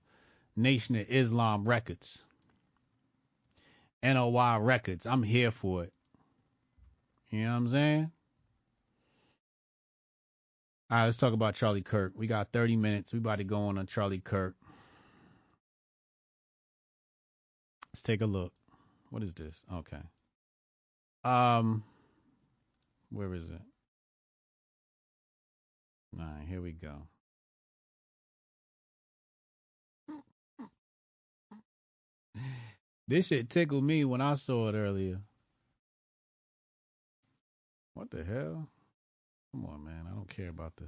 [0.56, 2.24] Nation of Islam Records.
[4.02, 5.06] NOI Records.
[5.06, 5.92] I'm here for it.
[7.30, 8.12] You know what I'm saying?
[10.90, 12.14] All right, let's talk about Charlie Kirk.
[12.16, 13.12] We got 30 minutes.
[13.12, 14.56] We about to go on on Charlie Kirk.
[17.92, 18.52] Let's take a look.
[19.10, 19.54] What is this?
[19.72, 20.00] Okay.
[21.22, 21.84] Um,
[23.10, 23.60] where is it?
[26.18, 26.94] All right, here we go.
[33.06, 35.20] This shit tickled me when I saw it earlier.
[37.94, 38.68] What the hell?
[39.52, 40.06] Come on, man.
[40.10, 40.84] I don't care about the.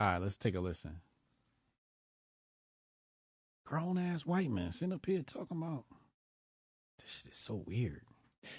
[0.00, 1.00] All right, let's take a listen.
[3.66, 5.84] Grown ass white man sitting up here talking about
[7.00, 8.00] this shit is so weird.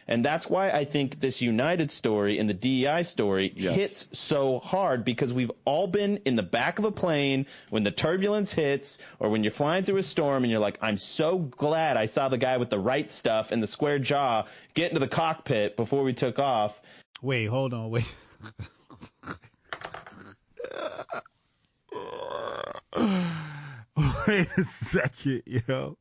[0.08, 3.76] And that's why I think this United story and the DEI story Yes.
[3.76, 7.90] hits so hard because we've all been in the back of a plane when the
[7.92, 11.98] turbulence hits or when you're flying through a storm and you're like, I'm so glad
[11.98, 15.08] I saw the guy with the right stuff and the square jaw get into the
[15.08, 16.80] cockpit before we took off.
[17.22, 18.14] Wait, hold on, wait.
[24.28, 25.98] wait a second, yo.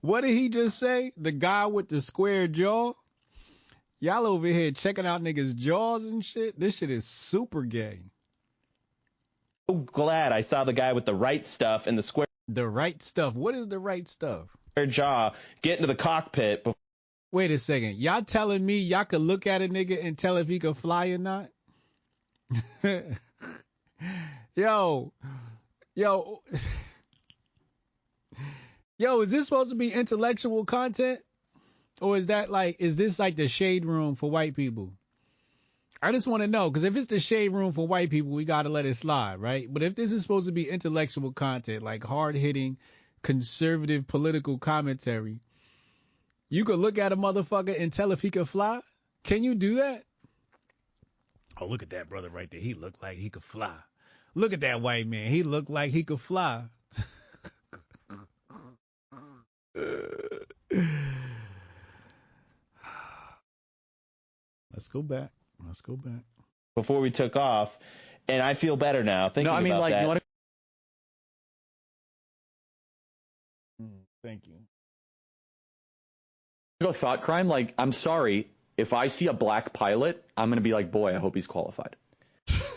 [0.00, 1.12] What did he just say?
[1.16, 2.94] The guy with the square jaw?
[4.00, 6.58] Y'all over here checking out niggas' jaws and shit?
[6.58, 8.00] This shit is super gay.
[9.68, 13.00] So glad I saw the guy with the right stuff and the square The right
[13.02, 13.34] stuff.
[13.34, 14.48] What is the right stuff?
[14.88, 16.79] jaw get into the cockpit before
[17.32, 17.96] Wait a second.
[17.96, 21.08] Y'all telling me y'all could look at a nigga and tell if he could fly
[21.08, 21.48] or not?
[24.56, 25.12] yo,
[25.94, 26.42] yo,
[28.98, 31.20] yo, is this supposed to be intellectual content?
[32.00, 34.92] Or is that like, is this like the shade room for white people?
[36.02, 38.46] I just want to know, because if it's the shade room for white people, we
[38.46, 39.72] got to let it slide, right?
[39.72, 42.78] But if this is supposed to be intellectual content, like hard hitting,
[43.22, 45.40] conservative political commentary,
[46.50, 48.80] you could look at a motherfucker and tell if he could fly?
[49.22, 50.04] Can you do that?
[51.60, 52.60] Oh, look at that brother right there.
[52.60, 53.76] He looked like he could fly.
[54.34, 55.30] Look at that white man.
[55.30, 56.64] He looked like he could fly.
[64.72, 65.30] Let's go back.
[65.64, 66.22] Let's go back.
[66.74, 67.78] before we took off.
[68.28, 70.02] And I feel better now thinking no, I mean about like that.
[70.02, 70.20] you wanna...
[73.82, 74.59] Mm, thank you.
[76.80, 77.48] To go thought crime?
[77.48, 81.18] Like I'm sorry, if I see a black pilot, I'm gonna be like, boy, I
[81.18, 81.96] hope he's qualified.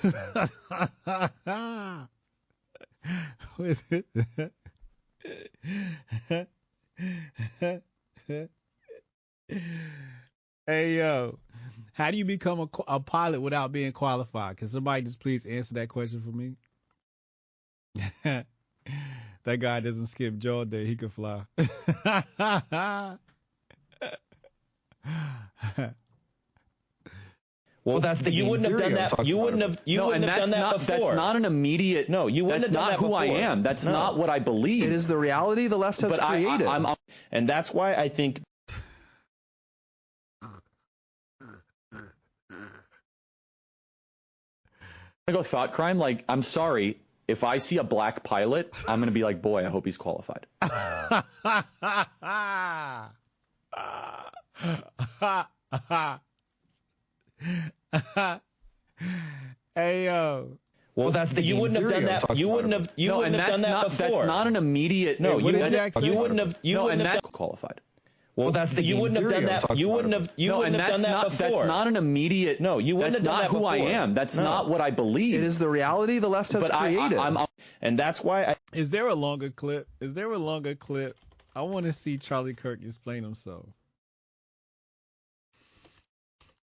[10.66, 11.40] Hey yo,
[11.92, 14.58] how do you become a, a pilot without being qualified?
[14.58, 16.56] Can somebody just please answer that question for me?
[19.44, 20.86] that guy doesn't skip jaw day.
[20.86, 21.44] He can fly.
[27.86, 29.26] Well, that's the, you wouldn't have done that.
[29.26, 29.78] You wouldn't have.
[29.84, 31.00] You no, wouldn't and have that's done that not before.
[31.10, 32.08] that's not an immediate.
[32.08, 33.64] No, you wouldn't That's have done that That's not that who I am.
[33.64, 33.92] That's No.
[33.92, 34.84] not what I believe.
[34.84, 36.66] It is the reality the left has but created.
[36.66, 36.96] I, I'm, I'm
[37.32, 38.42] and that's why I think
[45.28, 45.98] gonna go thought crime.
[45.98, 49.70] Like I'm sorry, if I see a black pilot, I'm gonna be like, boy, I
[49.70, 50.46] hope he's qualified.
[59.76, 60.58] hey yo.
[60.96, 62.38] Well, that's the, you wouldn't have done that.
[62.38, 62.90] You wouldn't have.
[62.96, 64.10] You no, wouldn't have done that not before.
[64.10, 65.20] that's not an immediate.
[65.20, 65.72] No, you wouldn't.
[65.72, 66.02] Jack say?
[66.06, 66.56] You wouldn't have.
[66.62, 67.82] You no, wouldn't and have that's qualified.
[68.36, 69.78] Well, that's the, you wouldn't have done that.
[69.78, 70.30] You wouldn't have.
[70.36, 71.50] You no, wouldn't and have that's done that not before.
[71.50, 72.60] that's not an immediate.
[72.60, 73.72] No, you wouldn't have done that before.
[73.72, 74.14] That's not who I am.
[74.14, 74.44] That's No.
[74.44, 75.36] not what I believe.
[75.36, 77.18] it is the reality the left has but I, created.
[77.18, 77.48] I, I'm, I'm
[77.82, 78.56] and that's why I.
[78.74, 79.88] Is there a longer clip?
[80.02, 81.16] Is there a longer clip?
[81.56, 83.66] I want to see Charlie Kirk explain himself.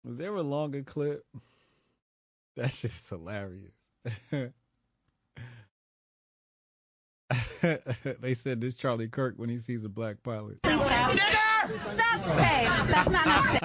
[0.08, 1.26] Is there a longer clip?
[2.56, 3.74] That's just hilarious.
[8.22, 10.62] they said this Charlie Kirk when he sees a black pilot.
[10.62, 10.86] Nigger!
[12.38, 13.60] Hey, that's not nice.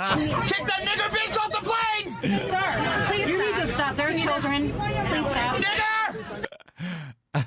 [0.50, 2.16] Kick that nigger bitch off the plane!
[2.48, 3.96] Sir, please you need to stop.
[3.96, 4.72] There are children.
[4.72, 4.94] Please
[5.26, 5.56] stop.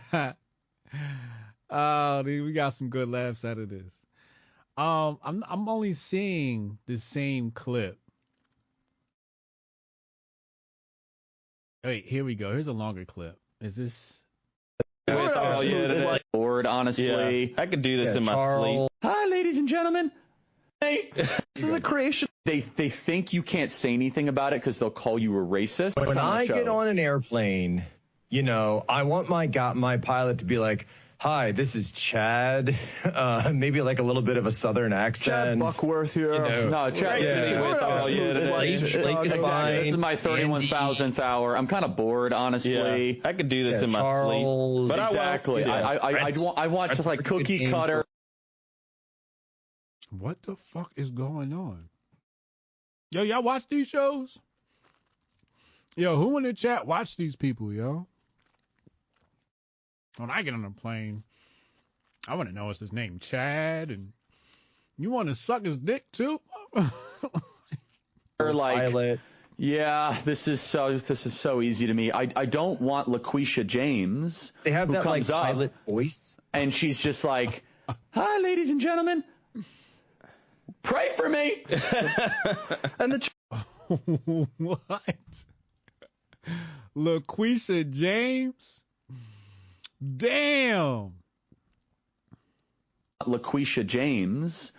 [0.08, 0.36] Nigger!
[1.72, 3.96] oh, dude, we got some good laughs out of this.
[4.78, 7.98] Um, I'm I'm only seeing the same clip.
[11.84, 12.52] Wait, here we go.
[12.52, 13.38] Here's a longer clip.
[13.60, 14.20] Is this?
[15.10, 17.52] Oh, yeah, that's like bored, honestly.
[17.52, 18.78] Yeah, I could do this Yeah, in my Charles.
[18.78, 18.90] sleep.
[19.04, 20.12] Hi, ladies and gentlemen.
[20.80, 21.12] Hey.
[21.56, 22.28] This is a creation.
[22.46, 25.98] They they think you can't say anything about it because they'll call you a racist.
[26.00, 27.86] When on the I get on an airplane,
[28.30, 30.88] you know, I want my got my pilot to be like,
[31.24, 35.36] "Hi, this is Chad." Uh, maybe like a little bit of a southern accent.
[35.52, 36.34] Chad Buckworth here.
[36.34, 37.22] You know, No, Chad.
[37.22, 37.62] Yeah.
[37.62, 38.58] with, yeah, today.
[38.58, 39.42] Lake- Lake is Exactly.
[39.42, 39.76] fine.
[39.76, 41.56] This is my 31,000th hour.
[41.56, 43.18] I'm kind of bored, honestly.
[43.20, 44.32] Yeah, I could do this Yeah, in my Charles.
[44.44, 44.90] sleep.
[44.90, 45.62] But I want, exactly.
[45.62, 45.74] yeah.
[45.74, 48.04] I, I, I, I want, I want just like cookie cutter.
[50.10, 51.90] What the fuck is going on?
[53.12, 54.40] Yo, y'all watch these shows?
[55.96, 58.08] Yo, who in the chat watch these people, yo?
[60.18, 61.24] When I get on a plane,
[62.28, 64.14] I want to know what's his name, Chad, and
[64.97, 66.39] you want to suck his dick too?
[68.39, 69.20] Or like, pilot.
[69.57, 72.11] yeah, this is so, this is so easy to me.
[72.11, 74.53] I, I don't want LaQuisha James.
[74.64, 76.36] They have who that like comes up pilot voice.
[76.51, 77.64] and she's just like,
[78.11, 79.24] "Hi, ladies and gentlemen,
[80.84, 81.64] pray for me."
[82.99, 83.30] And the
[84.57, 85.03] what?
[86.95, 88.82] LaQuisha James?
[90.04, 91.14] Damn.
[93.22, 94.74] LaQuisha James.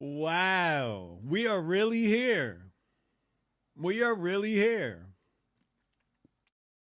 [0.00, 1.18] wow.
[1.24, 2.62] We are really here.
[3.76, 5.04] We are really here.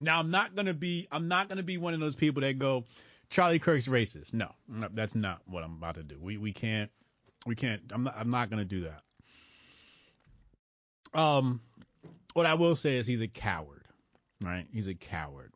[0.01, 2.85] Now I'm not gonna be I'm not gonna be one of those people that go,
[3.29, 4.33] Charlie Kirk's racist.
[4.33, 6.19] No, no, that's not what I'm about to do.
[6.21, 6.91] We we can't
[7.47, 9.03] we can't I'm not I'm not gonna do that.
[11.15, 11.61] Um
[12.33, 13.85] what I will say is he's a coward.
[14.43, 14.67] Right?
[14.73, 15.53] He's a coward.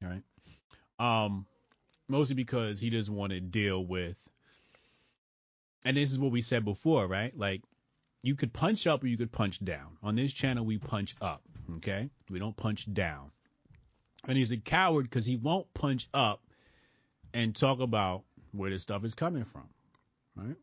[0.00, 0.22] Right?
[0.98, 1.46] Um
[2.08, 4.16] mostly because he doesn't want to deal with
[5.84, 7.36] and this is what we said before, right?
[7.36, 7.62] Like
[8.22, 9.96] you could punch up or you could punch down.
[10.02, 11.42] On this channel we punch up,
[11.76, 12.08] okay?
[12.30, 13.30] We don't punch down.
[14.28, 16.40] And he's a coward because he won't punch up
[17.34, 18.22] and talk about
[18.52, 19.68] where this stuff is coming from,
[20.36, 20.56] right?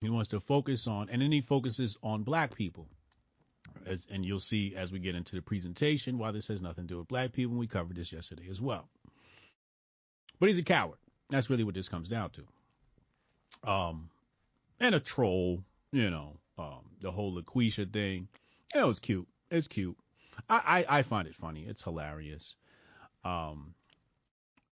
[0.00, 2.88] He wants to focus on, and then he focuses on black people.
[3.86, 6.94] As, and you'll see as we get into the presentation why this has nothing to
[6.94, 7.56] do with black people.
[7.56, 8.88] We covered this yesterday as well.
[10.38, 10.98] But he's a coward.
[11.30, 13.70] That's really what this comes down to.
[13.70, 14.10] Um,
[14.80, 15.62] and a troll,
[15.92, 18.28] you know, um, the whole LaQuisha thing.
[18.74, 19.28] It was cute.
[19.50, 19.96] It's cute.
[20.48, 21.64] I, I, I find it funny.
[21.68, 22.56] It's hilarious.
[23.24, 23.74] Um,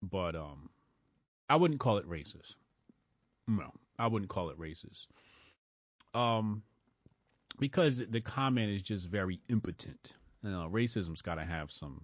[0.02, 0.70] but um,
[1.50, 2.56] I wouldn't call it racist.
[3.48, 5.08] No, I wouldn't call it racist.
[6.14, 6.64] Um,
[7.60, 10.14] because the comment is just very impotent.
[10.44, 12.02] You know, racism's got to have some.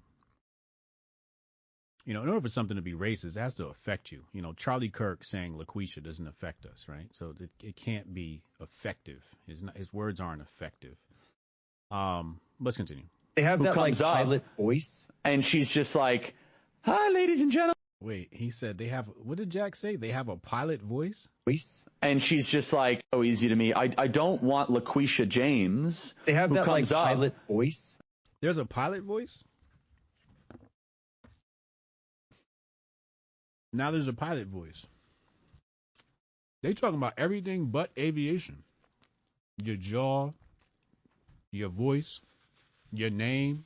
[2.06, 4.24] You know, in order for something to be racist, it has to affect you.
[4.32, 7.08] You know, Charlie Kirk saying LaQuisha doesn't affect us, right?
[7.12, 9.24] So it, it can't be effective.
[9.48, 10.96] His his words aren't effective.
[11.90, 13.06] Um, let's continue.
[13.36, 15.08] They have Who that like comes pilot voice.
[15.24, 16.36] and she's just like,
[16.82, 17.75] "Hi, ladies and gentlemen."
[18.06, 19.08] Wait, he said they have.
[19.24, 19.96] What did Jack say?
[19.96, 21.28] They have a pilot voice.
[21.48, 21.84] Voice.
[22.04, 23.74] And she's just like, "Oh, easy to me.
[23.74, 27.98] I I don't want LaQuisha James." They have who that like up pilot voice.
[28.42, 29.44] There's a pilot voice.
[33.74, 34.86] Now there's a pilot voice.
[36.62, 38.64] They talking about everything but aviation.
[39.64, 40.30] Your jaw,
[41.52, 42.22] your voice,
[42.92, 43.66] your name.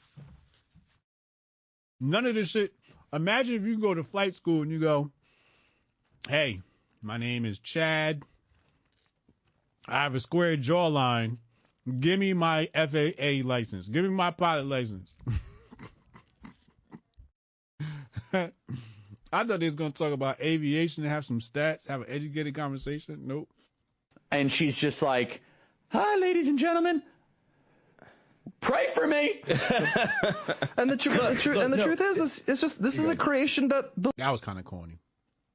[2.00, 2.74] None of this shit.
[3.12, 5.12] Imagine if you go to flight school and you go,
[6.28, 6.62] "Hey,
[7.02, 8.24] my name is Chad.
[9.88, 11.38] I have a square jawline.
[12.00, 13.90] Give me my FAA license.
[13.90, 15.16] Give me my pilot license."
[18.34, 18.52] I
[19.32, 23.22] thought they was gonna talk about aviation and have some stats, have an educated conversation.
[23.26, 23.50] Nope.
[24.32, 25.42] and she's just like,
[25.88, 27.02] "Hi, ladies and gentlemen,
[28.62, 29.42] pray for me."
[30.78, 33.10] And the, tr- the uh, tr- and the truth is, is, it's just this is
[33.10, 35.00] a creation that the That was kind of corny.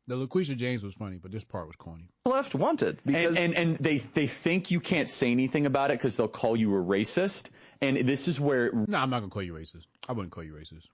[0.07, 2.09] The LaQuisha James was funny, but this part was corny.
[2.26, 5.99] left wanted because and, and and they they think you can't say anything about it
[5.99, 7.49] because they'll call you a racist.
[7.80, 9.86] And this is where No, I'm not gonna call you racist.
[10.09, 10.86] I wouldn't call you racist.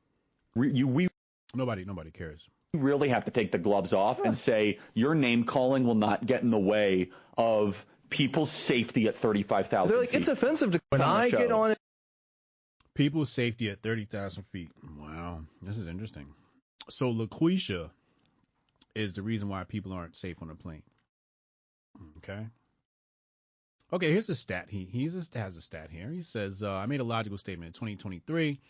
[0.55, 1.09] re- you we
[1.53, 2.47] Nobody, nobody cares.
[2.73, 6.25] You really have to take the gloves off and say your name calling will not
[6.25, 9.91] get in the way of people's safety at thirty five thousand.
[9.91, 11.61] they're like it's offensive to When I get show.
[11.63, 11.75] on
[12.95, 14.71] People's safety at 30,000 feet.
[14.99, 16.27] Wow, this is interesting.
[16.89, 17.91] So LaQuisha
[18.95, 20.83] is the reason why people aren't safe on a plane.
[22.19, 22.47] Okay.
[23.93, 24.67] Okay, here's a stat.
[24.69, 26.11] He he's a, has a stat here.
[26.11, 27.69] He says, uh, I made a logical statement.
[27.69, 28.61] In 2023,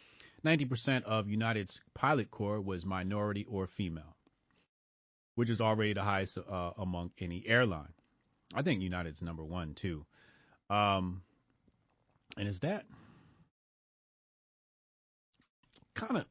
[0.45, 4.17] 90% of United's pilot corps was minority or female,
[5.35, 7.93] which is already the highest uh, among any airline.
[8.55, 10.07] I think United's number one too.
[10.71, 11.23] Um,
[12.39, 12.85] and is that
[16.01, 16.25] kind of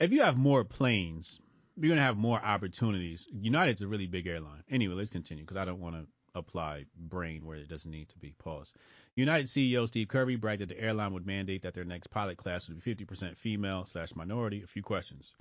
[0.00, 1.40] if you have more planes,
[1.76, 3.26] you're gonna have more opportunities.
[3.32, 4.62] United's a really big airline.
[4.70, 8.18] Anyway, let's continue because I don't want to apply brain where it doesn't need to
[8.18, 8.34] be.
[8.38, 8.72] Pause.
[9.16, 12.68] United CEO Steve Kirby bragged that the airline would mandate that their next pilot class
[12.68, 14.62] would be 50% female slash minority.
[14.62, 15.34] A few questions.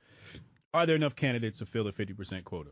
[0.74, 2.72] Are there enough candidates to fill the 50% quota?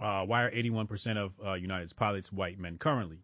[0.00, 3.18] Uh, why are 81% of uh, United's pilots white men currently?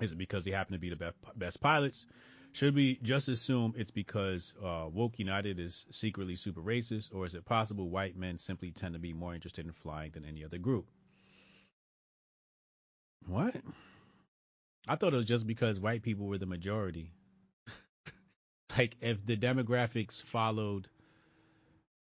[0.00, 2.06] Is it because they happen to be the best, pilots?
[2.52, 7.34] Should we just assume it's because uh, woke United is secretly super racist, or is
[7.34, 10.58] it possible white men simply tend to be more interested in flying than any other
[10.58, 10.86] group?
[13.26, 13.56] What?
[14.88, 17.10] I thought it was just because white people were the majority.
[18.78, 20.88] like if the demographics followed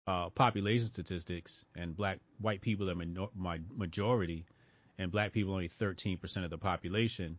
[0.06, 4.46] uh, population statistics and black white people are minor- my majority
[4.96, 7.38] and black people only 13% of the population,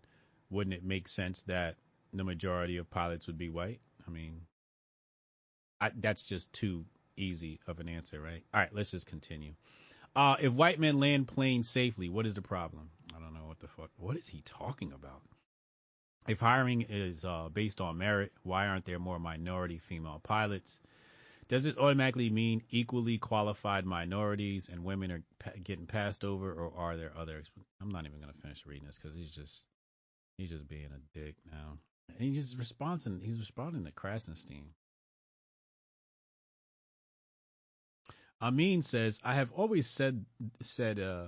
[0.49, 1.75] wouldn't it make sense that
[2.13, 3.79] the majority of pilots would be white?
[4.07, 4.41] I mean,
[5.79, 6.85] I, that's just too
[7.17, 8.43] easy of an answer, right?
[8.53, 9.53] All right, let's just continue.
[10.15, 12.89] Uh, if white men land planes safely, what is the problem?
[13.15, 13.91] I don't know what the fuck.
[13.97, 15.21] What is he talking about?
[16.27, 20.79] If hiring is uh, based on merit, why aren't there more minority female pilots?
[21.47, 25.23] Does it automatically mean equally qualified minorities and women are
[25.63, 27.41] getting passed over, or are there other?
[27.81, 29.63] I'm not even gonna finish reading this because he's just
[30.39, 31.77] he's just being a dick now.
[32.07, 33.19] And he just responding.
[33.21, 34.63] He's responding to Krassenstein.
[38.41, 40.25] Amin says, "I have always said
[40.61, 41.27] said uh,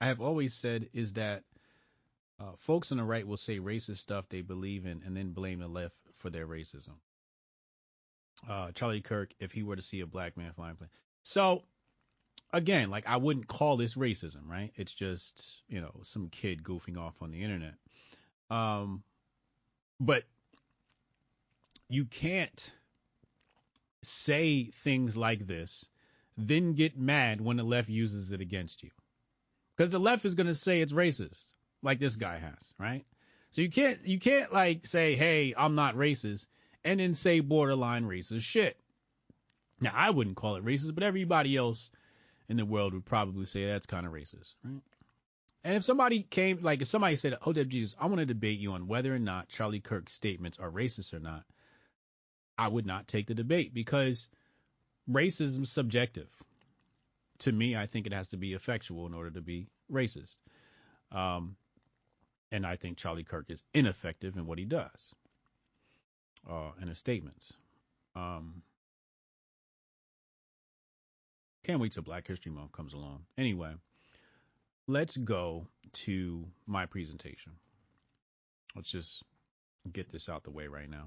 [0.00, 1.42] I have always said is that
[2.38, 5.60] uh, folks on the right will say racist stuff they believe in and then blame
[5.60, 6.94] the left for their racism."
[8.48, 10.90] Uh, Charlie Kirk, if he were to see a black man flying plane.
[11.22, 11.64] So
[12.52, 14.72] again, like I wouldn't call this racism, right?
[14.76, 17.74] It's just you know some kid goofing off on the internet.
[18.50, 19.02] Um,
[20.00, 20.24] but
[21.88, 22.72] you can't
[24.02, 25.86] say things like this,
[26.36, 28.90] then get mad when the left uses it against you.
[29.76, 33.04] Because the left is going to say it's racist, like this guy has, right?
[33.50, 36.46] So you can't you can't like say, "Hey, I'm not racist,"
[36.84, 38.78] and then say borderline racist shit.
[39.80, 41.90] Now, I wouldn't call it racist, but everybody else
[42.48, 44.82] in the world would probably say that's kind of racist, right?
[45.64, 48.72] And if somebody came, like if somebody said, Hotep Jesus, I want to debate you
[48.72, 51.44] on whether or not Charlie Kirk's statements are racist or not,
[52.56, 54.28] I would not take the debate because
[55.10, 56.28] racism is subjective.
[57.40, 60.36] To me, I think it has to be effectual in order to be racist.
[61.12, 61.56] Um,
[62.50, 65.14] and I think Charlie Kirk is ineffective in what he does
[66.48, 67.52] uh, in his statements.
[68.16, 68.62] Um,
[71.64, 73.24] can't wait till Black History Month comes along.
[73.36, 73.74] Anyway,
[74.88, 77.52] let's go to my presentation.
[78.74, 79.22] Let's just
[79.92, 81.04] get this out the way right now.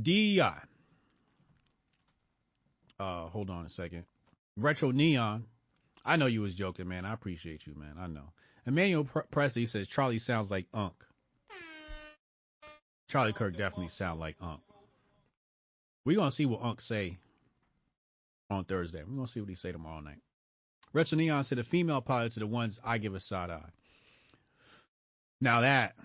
[0.00, 0.52] DEI.
[3.00, 4.04] Uh, hold on a second.
[4.56, 5.44] Retro Neon.
[6.04, 7.04] I know you was joking, man.
[7.04, 7.96] I appreciate you, man.
[7.98, 8.32] I know.
[8.66, 10.94] Emmanuel Presley says Charlie sounds like Unc.
[13.08, 14.60] Charlie Kirk definitely sound like Unc.
[16.04, 17.18] We're gonna see what Unc say
[18.50, 19.02] on Thursday.
[19.06, 20.20] We're gonna see what he say tomorrow night.
[20.94, 23.68] Retro Neon said the female pilots are the ones I give a side eye.
[25.40, 25.96] Now that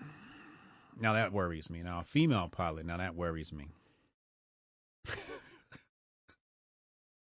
[1.00, 1.82] now that worries me.
[1.82, 3.68] Now a female pilot, now that worries me.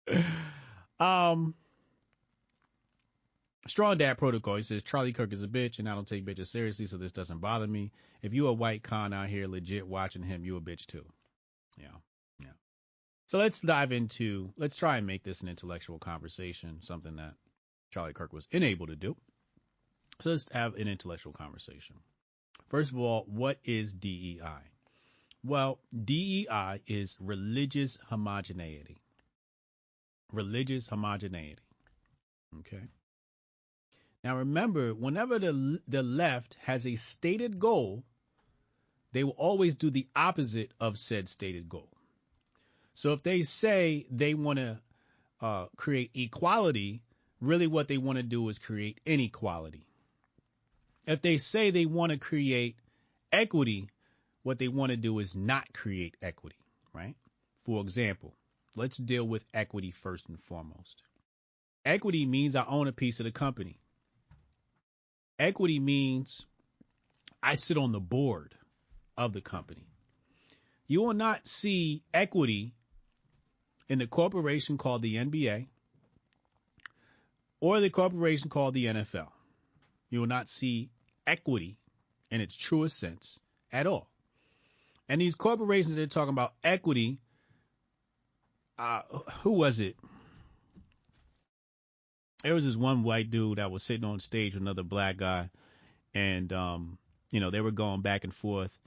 [1.00, 1.54] um
[3.66, 4.56] Strong Dad Protocol.
[4.56, 7.12] He says Charlie Kirk is a bitch, and I don't take bitches seriously, so this
[7.12, 7.90] doesn't bother me.
[8.22, 11.04] If you a white con out here legit watching him, you a bitch too.
[11.76, 11.88] Yeah,
[12.38, 12.52] yeah.
[13.26, 14.52] So let's dive into.
[14.56, 17.34] Let's try and make this an intellectual conversation, something that
[17.90, 19.16] Charlie Kirk was unable to do.
[20.20, 21.96] So let's have an intellectual conversation.
[22.68, 24.62] First of all, what is DEI?
[25.44, 28.98] Well, DEI is religious homogeneity.
[30.32, 31.62] Religious homogeneity.
[32.60, 32.82] Okay.
[34.24, 38.04] Now remember, whenever the the left has a stated goal,
[39.12, 41.88] they will always do the opposite of said stated goal.
[42.94, 44.80] So if they say they want to
[45.40, 47.02] uh, create equality,
[47.40, 49.86] really what they want to do is create inequality.
[51.06, 52.76] If they say they want to create
[53.32, 53.88] equity,
[54.42, 56.58] what they want to do is not create equity,
[56.92, 57.14] right?
[57.64, 58.34] For example,
[58.76, 61.02] let's deal with equity first and foremost.
[61.84, 63.78] Equity means I own a piece of the company.
[65.38, 66.44] Equity means
[67.42, 68.54] I sit on the board
[69.16, 69.86] of the company.
[70.86, 72.74] You will not see equity
[73.88, 75.66] in the corporation called the NBA
[77.60, 79.28] or the corporation called the NFL.
[80.10, 80.90] You will not see
[81.26, 81.76] equity
[82.30, 83.38] in its truest sense
[83.72, 84.08] at all.
[85.08, 87.18] And these corporations they're talking about equity.
[88.78, 89.02] Uh,
[89.42, 89.96] who was it?
[92.44, 95.50] There was this one white dude that was sitting on stage with another black guy,
[96.14, 96.98] and um,
[97.32, 98.78] you know they were going back and forth.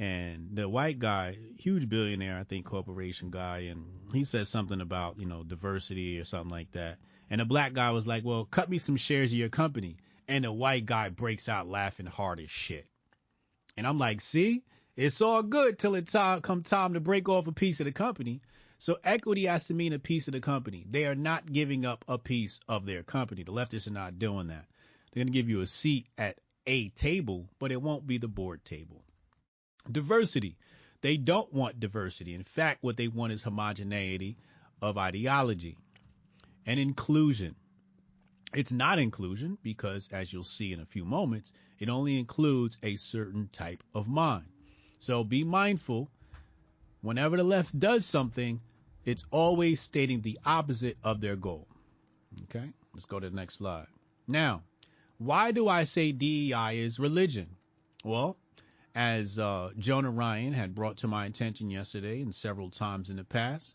[0.00, 5.18] And the white guy, huge billionaire, I think, corporation guy, and he said something about
[5.18, 6.98] you know diversity or something like that.
[7.30, 10.44] And the black guy was like, "Well, cut me some shares of your company." And
[10.44, 12.86] the white guy breaks out laughing hard as shit.
[13.76, 14.64] And I'm like, "See,
[14.96, 17.92] it's all good till it time come time to break off a piece of the
[17.92, 18.40] company."
[18.78, 20.86] So equity has to mean a piece of the company.
[20.88, 23.42] They are not giving up a piece of their company.
[23.42, 24.66] The leftists are not doing that.
[25.10, 28.28] They're going to give you a seat at a table, but it won't be the
[28.28, 29.02] board table.
[29.90, 30.56] Diversity.
[31.00, 32.34] They don't want diversity.
[32.34, 34.36] In fact, what they want is homogeneity
[34.80, 35.76] of ideology
[36.68, 37.54] and inclusion.
[38.54, 42.94] It's not inclusion because, as you'll see in a few moments, it only includes a
[42.96, 44.44] certain type of mind.
[44.98, 46.10] So be mindful
[47.00, 48.60] whenever the left does something,
[49.06, 51.66] it's always stating the opposite of their goal.
[52.44, 53.86] Okay, let's go to the next slide.
[54.26, 54.62] Now,
[55.16, 57.48] why do I say DEI is religion?
[58.04, 58.36] Well,
[58.94, 63.24] as uh, Jonah Ryan had brought to my attention yesterday and several times in the
[63.24, 63.74] past,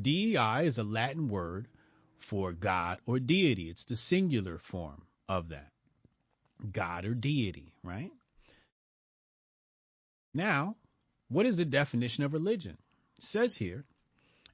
[0.00, 1.68] DEI is a Latin word
[2.20, 3.68] for God or deity.
[3.68, 5.70] It's the singular form of that.
[6.72, 8.12] God or deity, right?
[10.32, 10.76] Now,
[11.28, 12.76] what is the definition of religion?
[13.16, 13.84] It says here,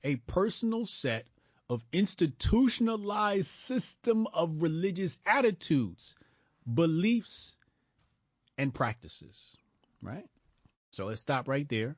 [0.05, 1.27] a personal set
[1.69, 6.15] of institutionalized system of religious attitudes,
[6.73, 7.57] beliefs,
[8.57, 9.57] and practices.
[10.01, 10.29] Right?
[10.91, 11.97] So let's stop right there.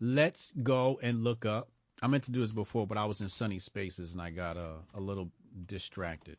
[0.00, 1.70] Let's go and look up.
[2.00, 4.56] I meant to do this before, but I was in sunny spaces and I got
[4.56, 5.30] uh, a little
[5.66, 6.36] distracted,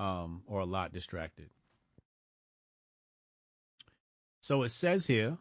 [0.00, 1.50] um, or a lot distracted.
[4.40, 5.36] So it says here,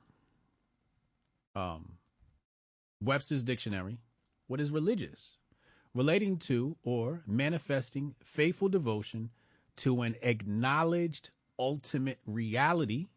[1.56, 1.94] um,
[3.02, 3.98] Webster's Dictionary,
[4.48, 5.38] what is religious?
[5.94, 9.30] Relating to or manifesting faithful devotion
[9.78, 13.08] to an acknowledged ultimate reality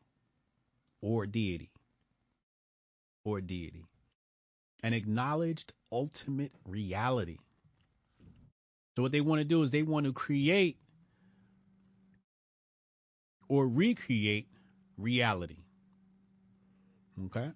[1.01, 1.71] or deity.
[3.25, 3.85] Or deity.
[4.83, 7.39] An acknowledged ultimate reality.
[8.97, 10.79] So, what they want to do is they want to create
[13.49, 14.49] or recreate
[14.97, 15.59] reality.
[17.27, 17.51] Okay?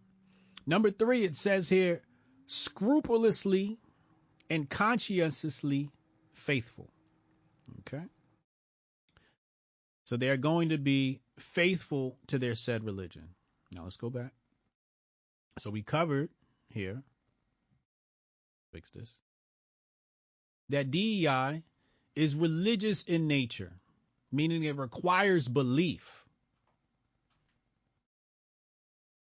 [0.66, 2.02] Number three, it says here,
[2.46, 3.78] scrupulously
[4.50, 5.90] and conscientiously
[6.34, 6.88] faithful.
[7.80, 8.04] Okay?
[10.04, 13.28] So they are going to be faithful to their said religion.
[13.74, 14.32] Now let's go back.
[15.58, 16.30] So we covered
[16.68, 17.02] here,
[18.72, 19.14] fix this,
[20.70, 21.62] that DEI
[22.16, 23.72] is religious in nature,
[24.30, 26.24] meaning it requires belief.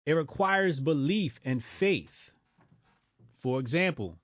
[0.06, 2.32] It requires belief and faith.
[3.40, 4.18] For example,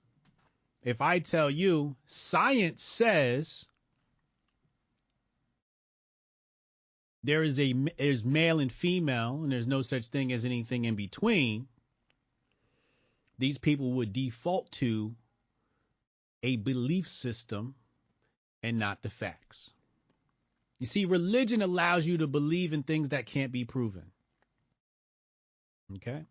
[0.82, 3.66] if I tell you science says
[7.24, 10.94] there is a there's male and female and there's no such thing as anything in
[10.94, 11.66] between,
[13.38, 15.14] these people would default to
[16.42, 17.74] a belief system
[18.62, 19.72] and not the facts.
[20.78, 24.10] You see, religion allows you to believe in things that can't be proven.
[25.96, 26.24] Okay?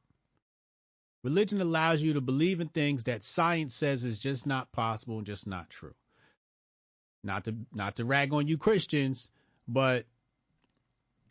[1.24, 5.26] Religion allows you to believe in things that science says is just not possible and
[5.26, 5.96] just not true.
[7.24, 9.28] Not to not to rag on you Christians,
[9.68, 10.06] but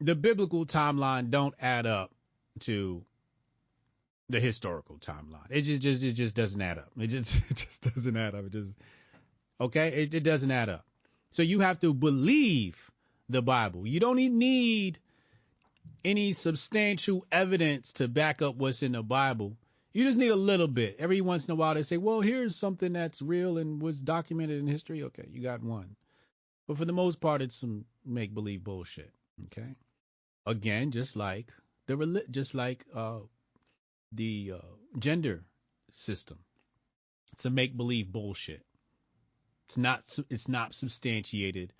[0.00, 2.10] the biblical timeline don't add up
[2.60, 3.04] to
[4.28, 5.46] the historical timeline.
[5.50, 6.90] It just just it just doesn't add up.
[6.98, 8.46] It just it just doesn't add up.
[8.46, 8.72] It just
[9.60, 10.86] okay, it, it doesn't add up.
[11.30, 12.90] So you have to believe
[13.28, 13.86] the Bible.
[13.86, 14.98] You don't need
[16.04, 19.56] any substantial evidence to back up what's in the Bible.
[19.92, 20.96] You just need a little bit.
[20.98, 24.58] Every once in a while they say, well, here's something that's real and was documented
[24.58, 25.04] in history.
[25.04, 25.96] Okay, you got one.
[26.66, 29.12] But for the most part, it's some make believe bullshit.
[29.46, 29.74] Okay.
[30.46, 31.52] Again, just like
[31.86, 33.20] the just like uh,
[34.14, 34.58] the uh,
[34.98, 35.42] gender
[35.90, 36.38] system,
[37.32, 38.64] it's a make believe bullshit.
[39.66, 41.72] It's not it's not substantiated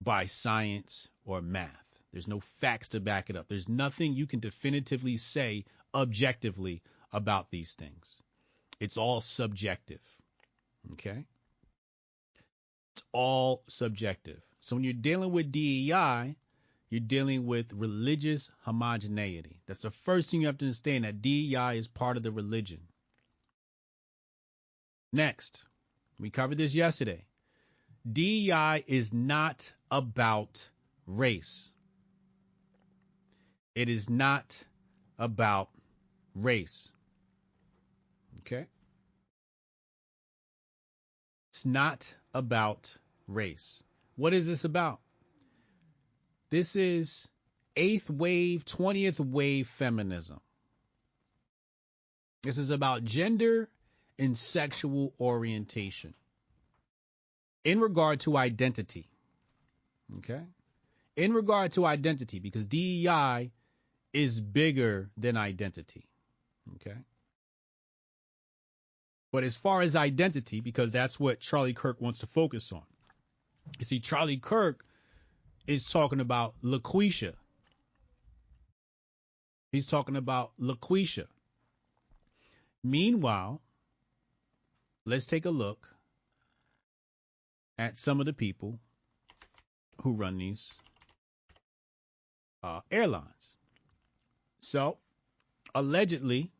[0.00, 2.02] by science or math.
[2.12, 3.48] There's no facts to back it up.
[3.48, 6.82] There's nothing you can definitively say objectively
[7.12, 8.22] about these things.
[8.80, 10.00] It's all subjective.
[10.92, 11.26] Okay?
[12.92, 14.40] It's all subjective.
[14.60, 16.36] So when you're dealing with DEI,
[16.90, 19.60] you're dealing with religious homogeneity.
[19.66, 22.80] That's the first thing you have to understand that DEI is part of the religion.
[25.12, 25.64] Next,
[26.18, 27.24] we covered this yesterday.
[28.10, 30.68] DEI is not about
[31.06, 31.70] race.
[33.74, 34.56] It is not
[35.18, 35.68] about
[36.34, 36.90] race.
[38.40, 38.66] Okay?
[41.50, 43.82] It's not about race.
[44.16, 45.00] What is this about?
[46.50, 47.28] This is
[47.76, 50.40] eighth wave, 20th wave feminism.
[52.42, 53.68] This is about gender
[54.18, 56.14] and sexual orientation
[57.64, 59.08] in regard to identity.
[60.18, 60.40] Okay?
[61.16, 63.50] In regard to identity, because DEI
[64.12, 66.04] is bigger than identity.
[66.76, 66.96] Okay?
[69.30, 72.82] But as far as identity, because that's what Charlie Kirk wants to focus on.
[73.78, 74.84] You see, Charlie Kirk
[75.68, 77.34] is talking about LaQuisha.
[79.70, 81.26] He's talking about LaQuisha.
[82.82, 83.60] Meanwhile,
[85.04, 85.86] let's take a look
[87.76, 88.80] at some of the people
[90.02, 90.72] who run these
[92.62, 93.52] uh, airlines.
[94.60, 94.96] So,
[95.74, 96.50] allegedly,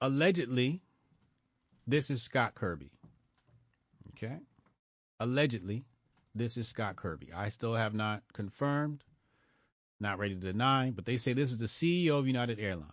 [0.00, 0.80] allegedly,
[1.86, 2.95] this is Scott Kirby.
[4.16, 4.38] Okay?
[5.20, 5.84] Allegedly,
[6.34, 7.32] this is Scott Kirby.
[7.34, 9.02] I still have not confirmed,
[10.00, 12.90] not ready to deny, but they say this is the CEO of United Airlines.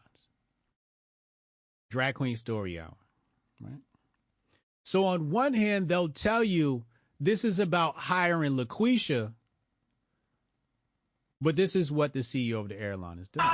[1.89, 2.95] Drag Queen Story Hour.
[3.61, 3.81] Right?
[4.83, 6.83] So on one hand, they'll tell you
[7.19, 9.31] this is about hiring LaQuisha,
[11.39, 13.47] but this is what the CEO of the airline is doing.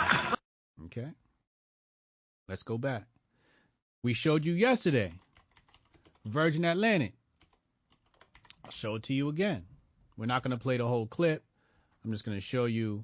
[0.86, 1.10] Okay?
[2.48, 3.06] Let's go back.
[4.02, 5.14] We showed you yesterday
[6.26, 7.14] Virgin Atlantic.
[8.70, 9.66] I'll show it to you again.
[10.16, 11.44] We're not going to play the whole clip.
[12.06, 13.04] I'm just going to show you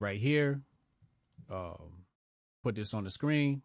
[0.00, 0.60] right here.
[1.48, 2.02] Um,
[2.64, 3.62] put this on the screen.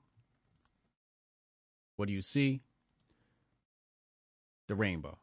[1.95, 2.61] What do you see?
[4.67, 5.17] The rainbow.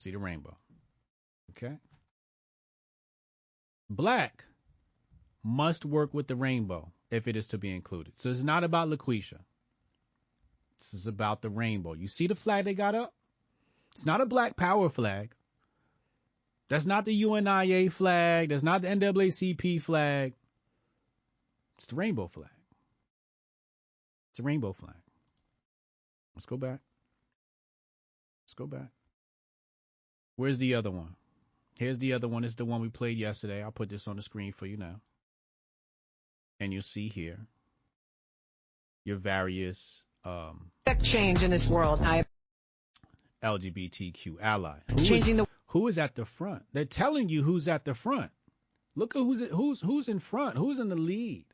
[0.00, 0.58] See the rainbow.
[1.52, 1.78] Okay?
[3.88, 4.44] Black
[5.42, 8.12] must work with the rainbow if it is to be included.
[8.18, 9.38] So it's not about LaQuisha.
[10.80, 11.92] This is about the rainbow.
[11.92, 13.12] You see the flag they got up?
[13.94, 15.32] It's not a black power flag.
[16.68, 18.48] That's not the UNIA flag.
[18.48, 20.32] That's not the NAACP flag.
[21.76, 22.50] It's the rainbow flag.
[24.30, 24.94] It's a rainbow flag.
[26.34, 26.80] Let's go back.
[28.44, 28.88] Let's go back.
[30.36, 31.14] Where's the other one?
[31.78, 32.44] Here's the other one.
[32.44, 33.62] It's the one we played yesterday.
[33.62, 35.00] I'll put this on the screen for you now.
[36.58, 37.38] And you'll see here
[39.04, 40.70] your various um,
[41.02, 42.00] change in this world.
[42.02, 42.24] I
[43.42, 44.78] LGBTQ ally.
[44.88, 46.62] Who Changing is, the who is at the front?
[46.72, 48.30] They're telling you who's at the front.
[48.94, 50.56] Look at who's who's who's in front.
[50.56, 51.46] Who's in the lead?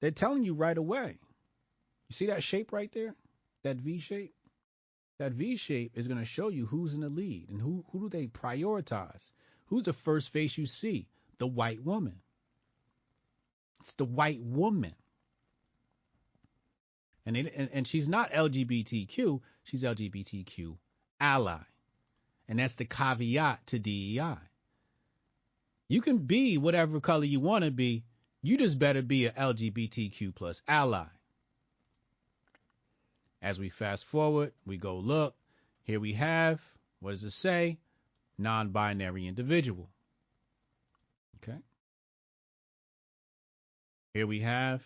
[0.00, 1.18] They're telling you right away.
[2.08, 3.14] You see that shape right there?
[3.62, 4.34] That V shape?
[5.18, 8.00] That V shape is going to show you who's in the lead and who who
[8.00, 9.30] do they prioritize?
[9.66, 11.08] Who's the first face you see?
[11.38, 12.20] The white woman.
[13.80, 14.94] It's the white woman.
[17.26, 20.76] And, and, and she's not LGBTQ, she's LGBTQ
[21.20, 21.58] ally.
[22.48, 24.36] And that's the caveat to DEI.
[25.88, 28.04] You can be whatever color you want to be.
[28.42, 31.06] You just better be a LGBTQ plus ally.
[33.42, 35.34] As we fast forward, we go look.
[35.82, 36.60] Here we have,
[37.00, 37.78] what does it say?
[38.38, 39.88] Non binary individual.
[41.36, 41.58] Okay.
[44.14, 44.84] Here we have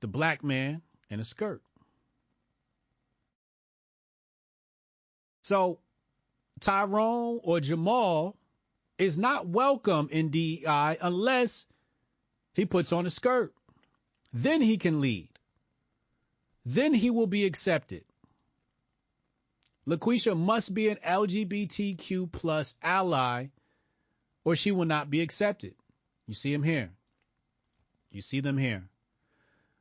[0.00, 1.62] the black man in a skirt.
[5.42, 5.78] So
[6.60, 8.36] Tyrone or Jamal
[8.98, 11.66] is not welcome in DEI unless
[12.54, 13.54] he puts on a skirt.
[14.32, 15.28] Then he can lead.
[16.64, 18.04] Then he will be accepted.
[19.86, 23.46] LaQuisha must be an LGBTQ plus ally
[24.44, 25.74] or she will not be accepted.
[26.26, 26.90] You see him here.
[28.10, 28.88] You see them here.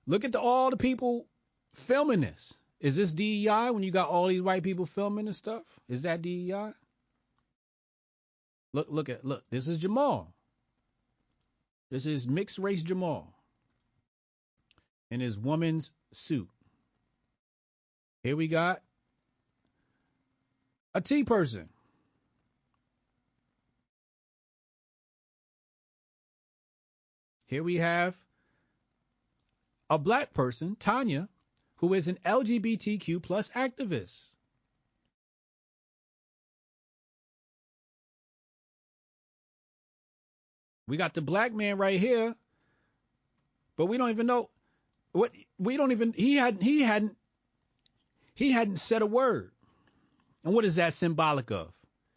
[0.08, 1.26] Look at the, all the people
[1.74, 2.54] filming this.
[2.80, 5.64] Is this DEI when you got all these white people filming and stuff?
[5.90, 6.74] Is that DEI?
[8.74, 10.34] Look, look at, look, this is Jamal.
[11.90, 13.34] This is mixed race Jamal
[15.10, 16.50] in his woman's suit.
[18.24, 18.82] Here we got
[20.94, 21.70] a T person.
[27.48, 28.16] Here we have
[29.90, 31.30] a black person, Tanya,
[31.78, 34.24] who is an LGBTQ plus activist.
[40.88, 42.36] We got the black man right here,
[43.78, 44.50] but we don't even know
[45.14, 47.18] What we don't even he hadn't he hadn't
[48.36, 49.52] he hadn't said a word.
[50.44, 51.74] And what is that symbolic of?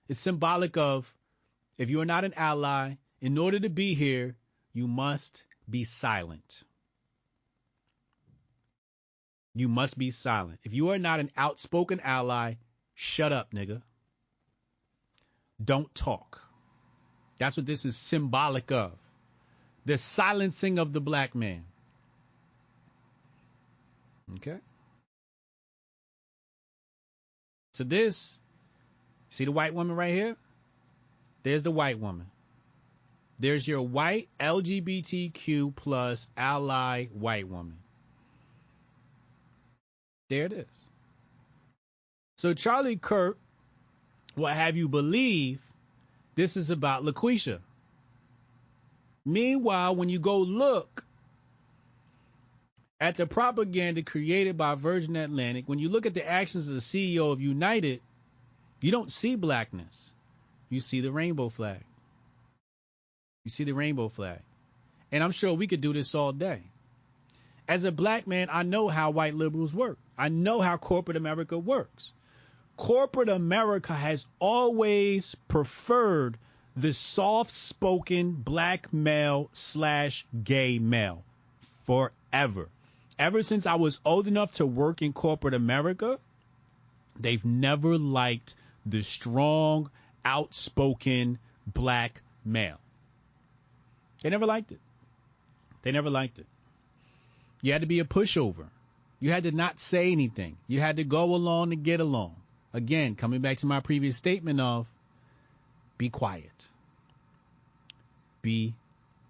[0.09, 1.13] It's symbolic of
[1.79, 4.37] if you are not an ally, in order to be here,
[4.75, 6.65] you must be silent.
[9.55, 10.61] You must be silent.
[10.63, 12.55] If you are not an outspoken ally,
[12.95, 13.83] shut up, nigga.
[15.63, 16.41] Don't talk.
[17.39, 18.93] That's what this is symbolic of.
[19.85, 21.65] The silencing of the black man.
[24.35, 24.59] Okay?
[27.73, 28.39] So this,
[29.31, 30.37] see the white woman right here?
[31.43, 32.27] There's the white woman.
[33.39, 37.79] There's your white LGBTQ plus ally white woman.
[40.29, 40.67] There it is.
[42.37, 43.39] So Charlie Kirk
[44.37, 45.61] will have you believe
[46.35, 47.59] this is about LaQuisha.
[49.25, 51.05] Meanwhile, when you go look
[53.01, 56.81] at the propaganda created by Virgin Atlantic, when you look at the actions of the
[56.81, 58.01] CEO of United,
[58.81, 60.13] you don't see blackness.
[60.71, 61.83] You see the rainbow flag.
[63.45, 64.41] You see the rainbow flag.
[65.11, 66.63] And I'm sure we could do this all day.
[67.67, 69.99] As a black man, I know how white liberals work.
[70.19, 72.13] I know how corporate America works.
[72.77, 76.37] Corporate America has always preferred
[76.77, 81.25] the soft spoken black male slash gay male
[81.85, 82.69] forever.
[83.19, 86.19] Ever since I was old enough to work in corporate America,
[87.19, 88.55] they've never liked
[88.87, 89.91] the strong,
[90.25, 92.79] outspoken black male.
[94.23, 94.81] They never liked it.
[95.83, 96.47] They never liked it.
[97.63, 98.67] You had to be a pushover.
[99.21, 100.57] You had to not say anything.
[100.67, 102.37] You had to go along to get along.
[102.73, 104.87] Again, coming back to my previous statement of
[105.97, 106.69] be quiet.
[108.43, 108.75] Be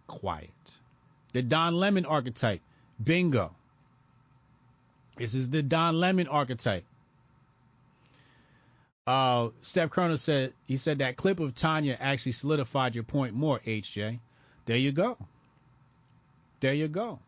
[0.06, 0.50] quiet.
[1.32, 2.60] The Don Lemon archetype.
[3.02, 3.54] Bingo.
[5.16, 6.84] This is the Don Lemon archetype.
[9.06, 13.58] Uh, Steph Crono said he said that clip of Tanya actually solidified your point more,
[13.60, 14.18] HJ.
[14.66, 15.16] There you go.
[16.60, 17.18] There you go.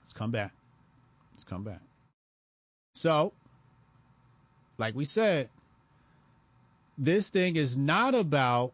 [0.00, 0.54] Let's come back.
[1.42, 1.80] Let's come back.
[2.94, 3.32] So,
[4.78, 5.48] like we said,
[6.96, 8.72] this thing is not about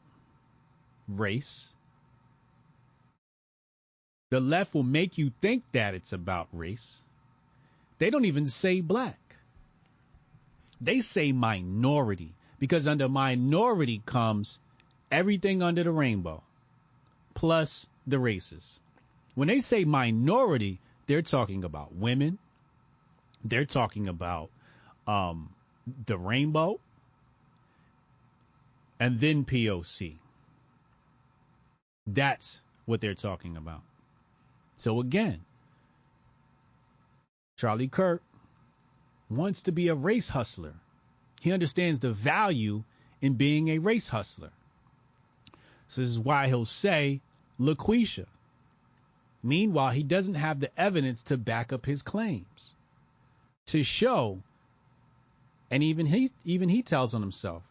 [1.08, 1.72] race.
[4.30, 6.98] The left will make you think that it's about race.
[7.96, 9.18] They don't even say black.
[10.78, 14.58] They say minority because under minority comes
[15.10, 16.42] everything under the rainbow
[17.32, 18.78] plus the races.
[19.34, 22.38] When they say minority, they're talking about women.
[23.44, 24.50] They're talking about
[25.06, 25.54] um,
[26.06, 26.80] the rainbow
[29.00, 30.16] and then POC.
[32.06, 33.82] That's what they're talking about.
[34.76, 35.40] So again,
[37.56, 38.22] Charlie Kirk
[39.28, 40.74] wants to be a race hustler.
[41.40, 42.82] He understands the value
[43.20, 44.50] in being a race hustler.
[45.88, 47.20] So this is why he'll say
[47.60, 48.26] LaQuisha.
[49.42, 52.74] Meanwhile, he doesn't have the evidence to back up his claims.
[53.68, 54.42] To show,
[55.70, 57.62] and even he even he tells on himself.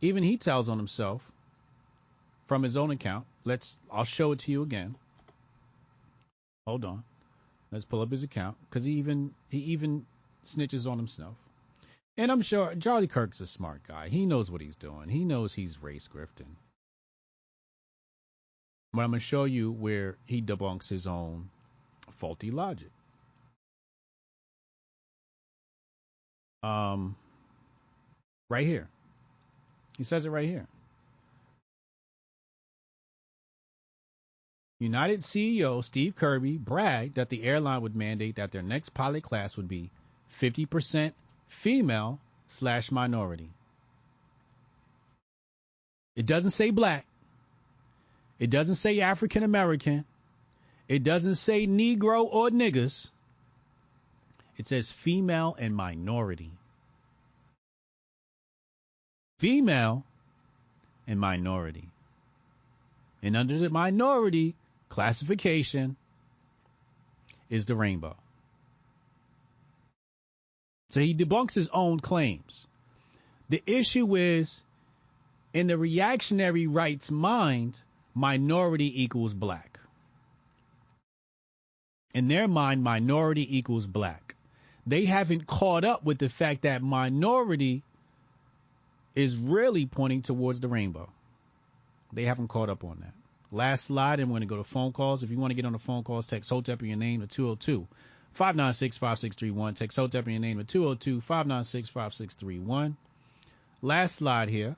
[0.00, 1.32] Even he tells on himself
[2.46, 3.26] from his own account.
[3.44, 4.96] Let's I'll show it to you again.
[6.66, 7.04] Hold on.
[7.70, 10.04] Let's pull up his account because he even he even
[10.44, 11.36] snitches on himself.
[12.16, 14.08] And I'm sure Charlie Kirk's a smart guy.
[14.08, 15.08] He knows what he's doing.
[15.08, 16.56] He knows he's race grifting.
[18.92, 21.50] But I'm going to show you where he debunks his own
[22.12, 22.92] faulty logic.
[26.64, 27.14] Um,
[28.48, 28.88] right here.
[29.98, 30.66] He says it right here.
[34.80, 39.56] United CEO Steve Kirby bragged that the airline would mandate that their next pilot class
[39.56, 39.90] would be
[40.40, 41.12] 50%
[41.48, 43.50] female slash minority.
[46.16, 47.04] It doesn't say black.
[48.38, 50.04] It doesn't say African American.
[50.88, 53.10] It doesn't say Negro or niggas.
[54.56, 56.52] It says female and minority.
[59.38, 60.04] Female
[61.06, 61.88] and minority.
[63.22, 64.54] And under the minority
[64.88, 65.96] classification
[67.50, 68.16] is the rainbow.
[70.90, 72.66] So he debunks his own claims.
[73.48, 74.62] The issue is
[75.52, 77.78] in the reactionary right's mind,
[78.14, 79.80] minority equals black.
[82.14, 84.23] In their mind, minority equals black.
[84.86, 87.82] They haven't caught up with the fact that minority
[89.14, 91.08] is really pointing towards the rainbow.
[92.12, 93.14] They haven't caught up on that.
[93.50, 95.22] Last slide, and we're going to go to phone calls.
[95.22, 97.86] If you want to get on the phone calls, text Hotep your name to 202
[98.32, 99.74] 596 5631.
[99.74, 102.96] Text Hotep in your name to 202 596 5631.
[103.80, 104.76] Last slide here,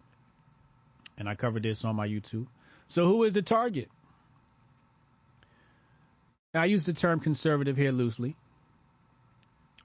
[1.16, 2.46] and I covered this on my YouTube.
[2.88, 3.88] So, who is the target?
[6.54, 8.36] I use the term conservative here loosely,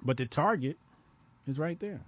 [0.04, 0.78] but the target
[1.48, 2.02] is right there.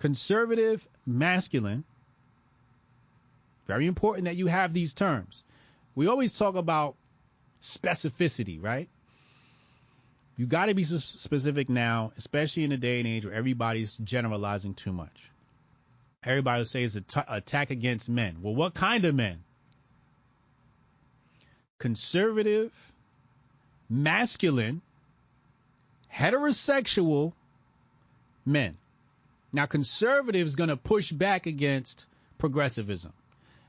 [0.00, 1.84] Conservative masculine.
[3.66, 5.42] Very important that you have these terms.
[5.94, 6.96] We always talk about
[7.62, 8.88] specificity, right?
[10.36, 14.74] You got to be specific now, especially in a day and age where everybody's generalizing
[14.74, 15.30] too much.
[16.24, 18.38] Everybody will say it's an t- attack against men.
[18.42, 19.44] Well, what kind of men?
[21.78, 22.72] Conservative,
[23.88, 24.82] masculine,
[26.14, 27.32] heterosexual
[28.46, 28.76] men.
[29.52, 32.06] Now, conservatives going to push back against
[32.38, 33.12] progressivism.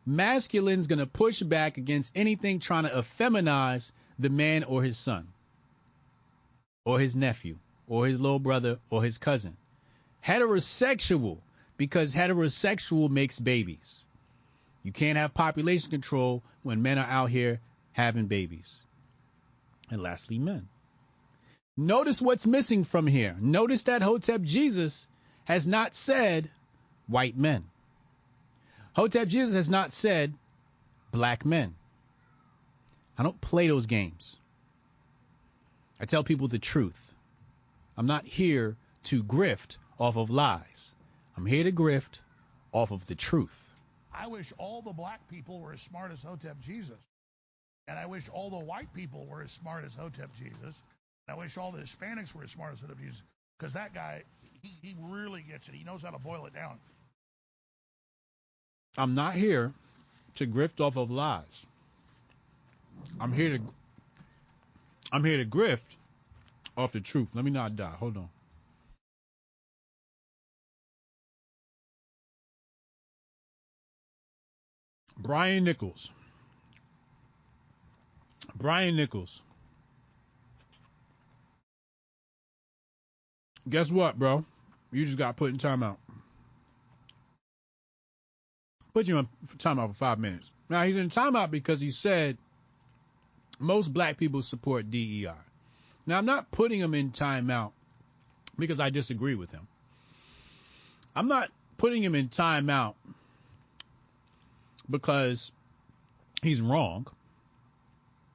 [0.08, 5.28] Masculine's going to push back against anything trying to effeminize the man or his son,
[6.86, 9.58] or his nephew, or his little brother, or his cousin.
[10.24, 11.38] Heterosexual,
[11.78, 14.02] because heterosexual makes babies.
[14.84, 17.60] You can't have population control when men are out here
[17.94, 18.76] having babies.
[19.90, 20.68] And lastly, men.
[21.78, 23.36] Notice what's missing from here.
[23.40, 25.08] Notice that Hotep Jesus
[25.44, 26.50] has not said
[27.08, 27.66] white men.
[28.94, 30.34] Hotep Jesus has not said
[31.12, 31.76] black men.
[33.18, 34.38] I don't play those games.
[36.00, 37.14] I tell people the truth.
[37.98, 40.94] I'm not here to grift off of lies.
[41.38, 42.20] I'm here to grift
[42.72, 43.62] off of the truth.
[44.14, 47.00] I wish all the black people were as smart as Hotep Jesus.
[47.88, 50.82] And I wish all the white people were as smart as Hotep Jesus.
[51.28, 53.22] I wish all the Hispanics were as smart as Hotep Jesus.
[53.58, 54.24] Because that guy,
[54.62, 55.76] he, he really gets it.
[55.76, 56.78] He knows how to boil it down.
[58.98, 59.74] I'm not here
[60.36, 61.66] to grift off of lies.
[63.20, 63.64] I'm here to
[65.12, 65.96] I'm here to grift
[66.78, 67.36] off the truth.
[67.36, 67.94] Let me not die.
[68.00, 68.30] Hold on.
[75.18, 76.12] Brian Nichols.
[78.56, 79.42] Brian Nichols.
[83.70, 84.46] Guess what, bro?
[84.92, 85.98] You just got put in timeout.
[88.94, 90.54] Put you in timeout for five minutes.
[90.70, 92.38] Now he's in timeout because he said
[93.60, 95.32] most black people support DEI.
[96.06, 97.72] Now I'm not putting him in timeout
[98.58, 99.68] because I disagree with him.
[101.16, 102.96] I'm not putting him in timeout
[104.90, 105.52] because
[106.42, 107.08] he's wrong.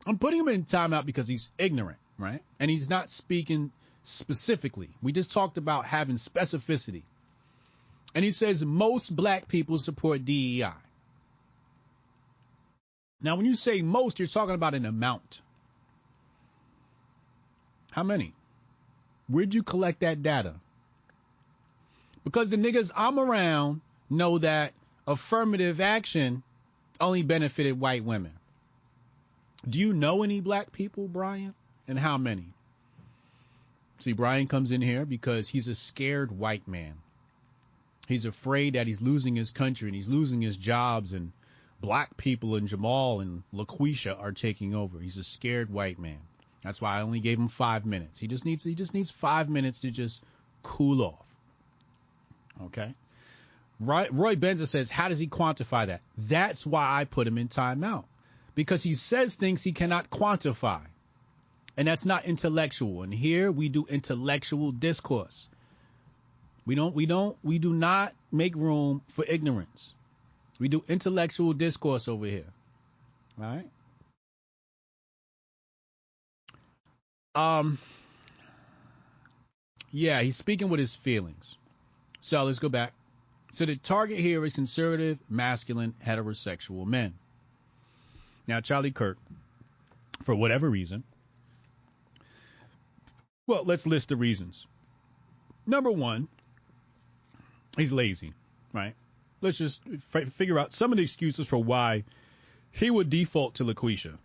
[0.06, 2.42] I'm putting him in timeout because he's ignorant, right?
[2.58, 3.70] And he's not speaking
[4.02, 4.90] specifically.
[5.02, 7.02] We just talked about having specificity.
[8.14, 10.72] And he says most black people support DEI.
[13.22, 15.42] Now, when you say most, you're talking about an amount.
[17.90, 18.32] How many?
[19.28, 20.54] Where'd you collect that data?
[22.24, 24.72] Because the niggas I'm around know that
[25.06, 26.42] affirmative action
[27.00, 28.32] only benefited white women.
[29.68, 31.54] Do you know any black people, Brian?
[31.86, 32.46] And how many?
[34.00, 36.94] See, Brian comes in here because he's a scared white man.
[38.08, 41.32] He's afraid that he's losing his country and he's losing his jobs and
[41.80, 44.98] black people and Jamal and LaQuisha are taking over.
[44.98, 46.18] He's a scared white man.
[46.62, 48.18] That's why I only gave him five minutes.
[48.18, 50.24] He just needs he just needs five minutes to just
[50.62, 51.26] cool off.
[52.64, 52.94] Okay.
[53.78, 56.02] Roy, Roy Benza says, how does he quantify that?
[56.18, 58.04] That's why I put him in timeout.
[58.54, 60.82] Because he says things he cannot quantify.
[61.80, 63.04] And that's not intellectual.
[63.04, 65.48] And here we do intellectual discourse.
[66.66, 69.94] We don't we don't we do not make room for ignorance.
[70.58, 72.44] We do intellectual discourse over here.
[73.40, 73.70] All right?
[77.34, 77.78] Um
[79.90, 81.56] Yeah, he's speaking with his feelings.
[82.20, 82.92] So let's go back.
[83.52, 87.14] So the target here is conservative, masculine, heterosexual men.
[88.46, 89.16] Now Charlie Kirk,
[90.24, 91.04] for whatever reason,
[93.50, 94.68] well, let's list the reasons.
[95.66, 96.28] Number one,
[97.76, 98.32] he's lazy,
[98.72, 98.94] right?
[99.40, 99.82] Let's just
[100.14, 102.04] f- figure out some of the excuses for why
[102.70, 104.16] he would default to LaQuisha.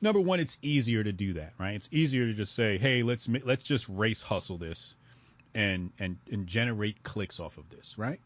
[0.00, 1.74] Number one, it's easier to do that, right?
[1.74, 4.94] It's easier to just say, "Hey, let's let's just race hustle this,
[5.54, 8.20] and and and generate clicks off of this, right?"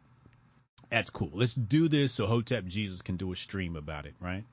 [0.90, 1.30] That's cool.
[1.32, 4.44] Let's do this so Hotep Jesus can do a stream about it, right?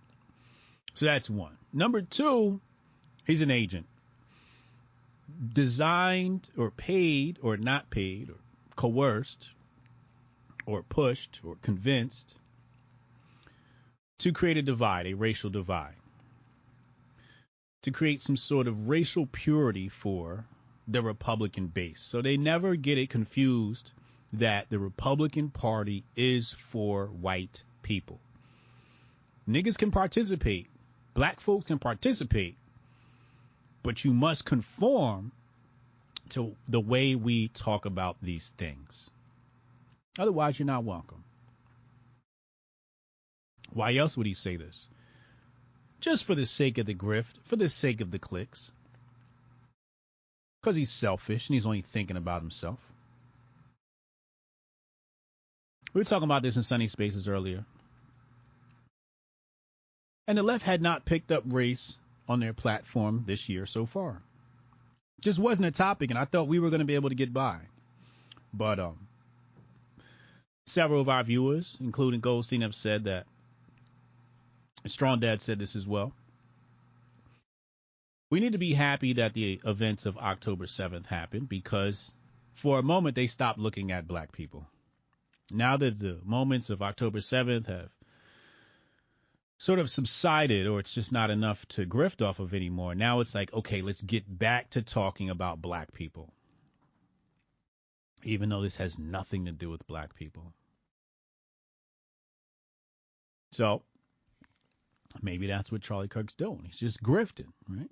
[0.93, 1.57] So that's one.
[1.73, 2.61] Number two,
[3.25, 3.87] he's an agent.
[5.53, 8.37] Designed or paid or not paid or
[8.75, 9.51] coerced
[10.65, 12.37] or pushed or convinced
[14.19, 15.95] to create a divide, a racial divide,
[17.81, 20.45] to create some sort of racial purity for
[20.87, 22.01] the Republican base.
[22.01, 23.91] So they never get it confused
[24.33, 28.19] that the Republican Party is for white people.
[29.47, 30.67] Niggas can participate,
[31.13, 32.55] black folks can participate,
[33.83, 35.31] but you must conform
[36.29, 39.09] to the way we talk about these things.
[40.17, 41.23] Otherwise, you're not welcome.
[43.73, 44.87] Why else would he say this?
[45.99, 48.71] Just for the sake of the grift, for the sake of the clicks.
[50.61, 52.79] Because he's selfish and he's only thinking about himself.
[55.93, 57.65] We were talking about this in Sunny Spaces earlier.
[60.27, 64.21] And the left had not picked up race on their platform this year so far.
[65.21, 67.33] Just wasn't a topic, and I thought we were going to be able to get
[67.33, 67.59] by.
[68.53, 69.07] But um,
[70.65, 73.25] several of our viewers, including Goldstein, have said that.
[74.85, 76.13] Strong Dad said this as well.
[78.29, 82.11] We need to be happy that the events of October 7th happened because
[82.55, 84.67] for a moment they stopped looking at black people.
[85.51, 87.89] Now that the moments of October 7th have
[89.63, 93.33] sort of subsided or it's just not enough to grift off of anymore, now it's
[93.33, 96.33] like, okay, let's get back to talking about black people.
[98.23, 100.51] Even though this has nothing to do with black people.
[103.53, 103.83] So
[105.21, 106.63] maybe that's what Charlie Kirk's doing.
[106.65, 107.89] He's just grifting, right?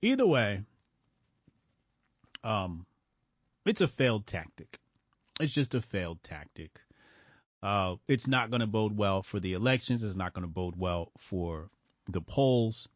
[0.00, 0.62] Either way,
[2.42, 2.86] um,
[3.66, 4.78] it's a failed tactic.
[5.38, 6.80] It's just a failed tactic.
[7.64, 10.02] Uh, it's not going to bode well for the elections.
[10.02, 11.70] It's not going to bode well for
[12.06, 12.88] the polls.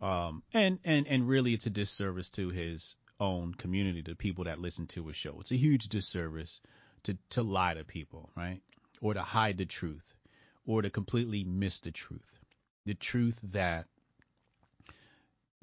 [0.00, 4.58] Um, and, and, and really it's a disservice to his own community, the people that
[4.58, 5.38] listen to his show.
[5.40, 6.60] It's a huge disservice
[7.02, 8.62] to, to lie to people, right?
[9.02, 10.14] Or to hide the truth
[10.66, 12.40] or to completely miss the truth.
[12.86, 13.84] The truth that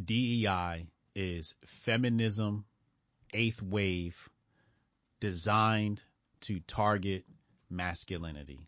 [0.04, 2.66] DEI is feminism,
[3.34, 4.30] eighth wave,
[5.20, 6.04] designed
[6.42, 7.26] to target
[7.72, 8.68] masculinity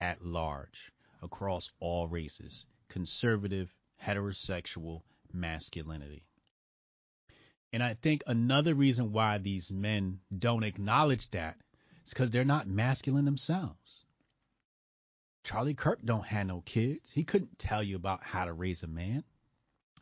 [0.00, 0.92] at large
[1.22, 5.02] across all races, conservative, heterosexual
[5.32, 6.24] masculinity.
[7.72, 11.56] And I think another reason why these men don't acknowledge that
[12.04, 14.04] is because they're not masculine themselves.
[15.42, 17.10] Charlie Kirk don't have no kids.
[17.10, 19.24] He couldn't tell you about how to raise a man.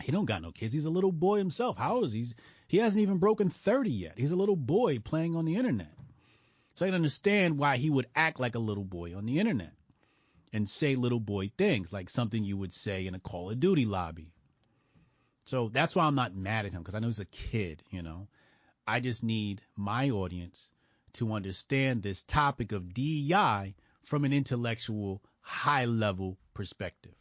[0.00, 0.74] He don't got no kids.
[0.74, 1.76] He's a little boy himself.
[1.76, 2.26] How is he?
[2.68, 4.18] He hasn't even broken 30 yet.
[4.18, 5.92] He's a little boy playing on the internet.
[6.74, 9.72] So I can understand why he would act like a little boy on the internet
[10.52, 13.84] and say little boy things like something you would say in a Call of Duty
[13.84, 14.32] lobby.
[15.44, 18.02] So that's why I'm not mad at him because I know he's a kid, you
[18.02, 18.28] know.
[18.86, 20.70] I just need my audience
[21.14, 27.14] to understand this topic of DEI from an intellectual, high level perspective.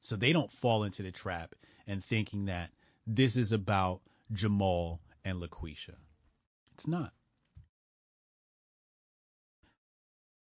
[0.00, 1.54] So they don't fall into the trap
[1.86, 2.70] and thinking that
[3.06, 4.00] this is about
[4.32, 5.94] Jamal and LaQuisha.
[6.74, 7.12] It's not.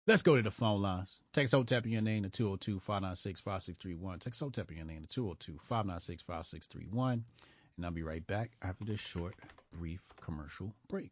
[0.09, 1.18] Let's go to the phone lines.
[1.32, 4.20] Text HOTEP in your name to 202 596 5631.
[4.20, 7.24] Text HOTEP in your name to 202 596 5631.
[7.76, 9.34] And I'll be right back after this short,
[9.72, 11.11] brief commercial break.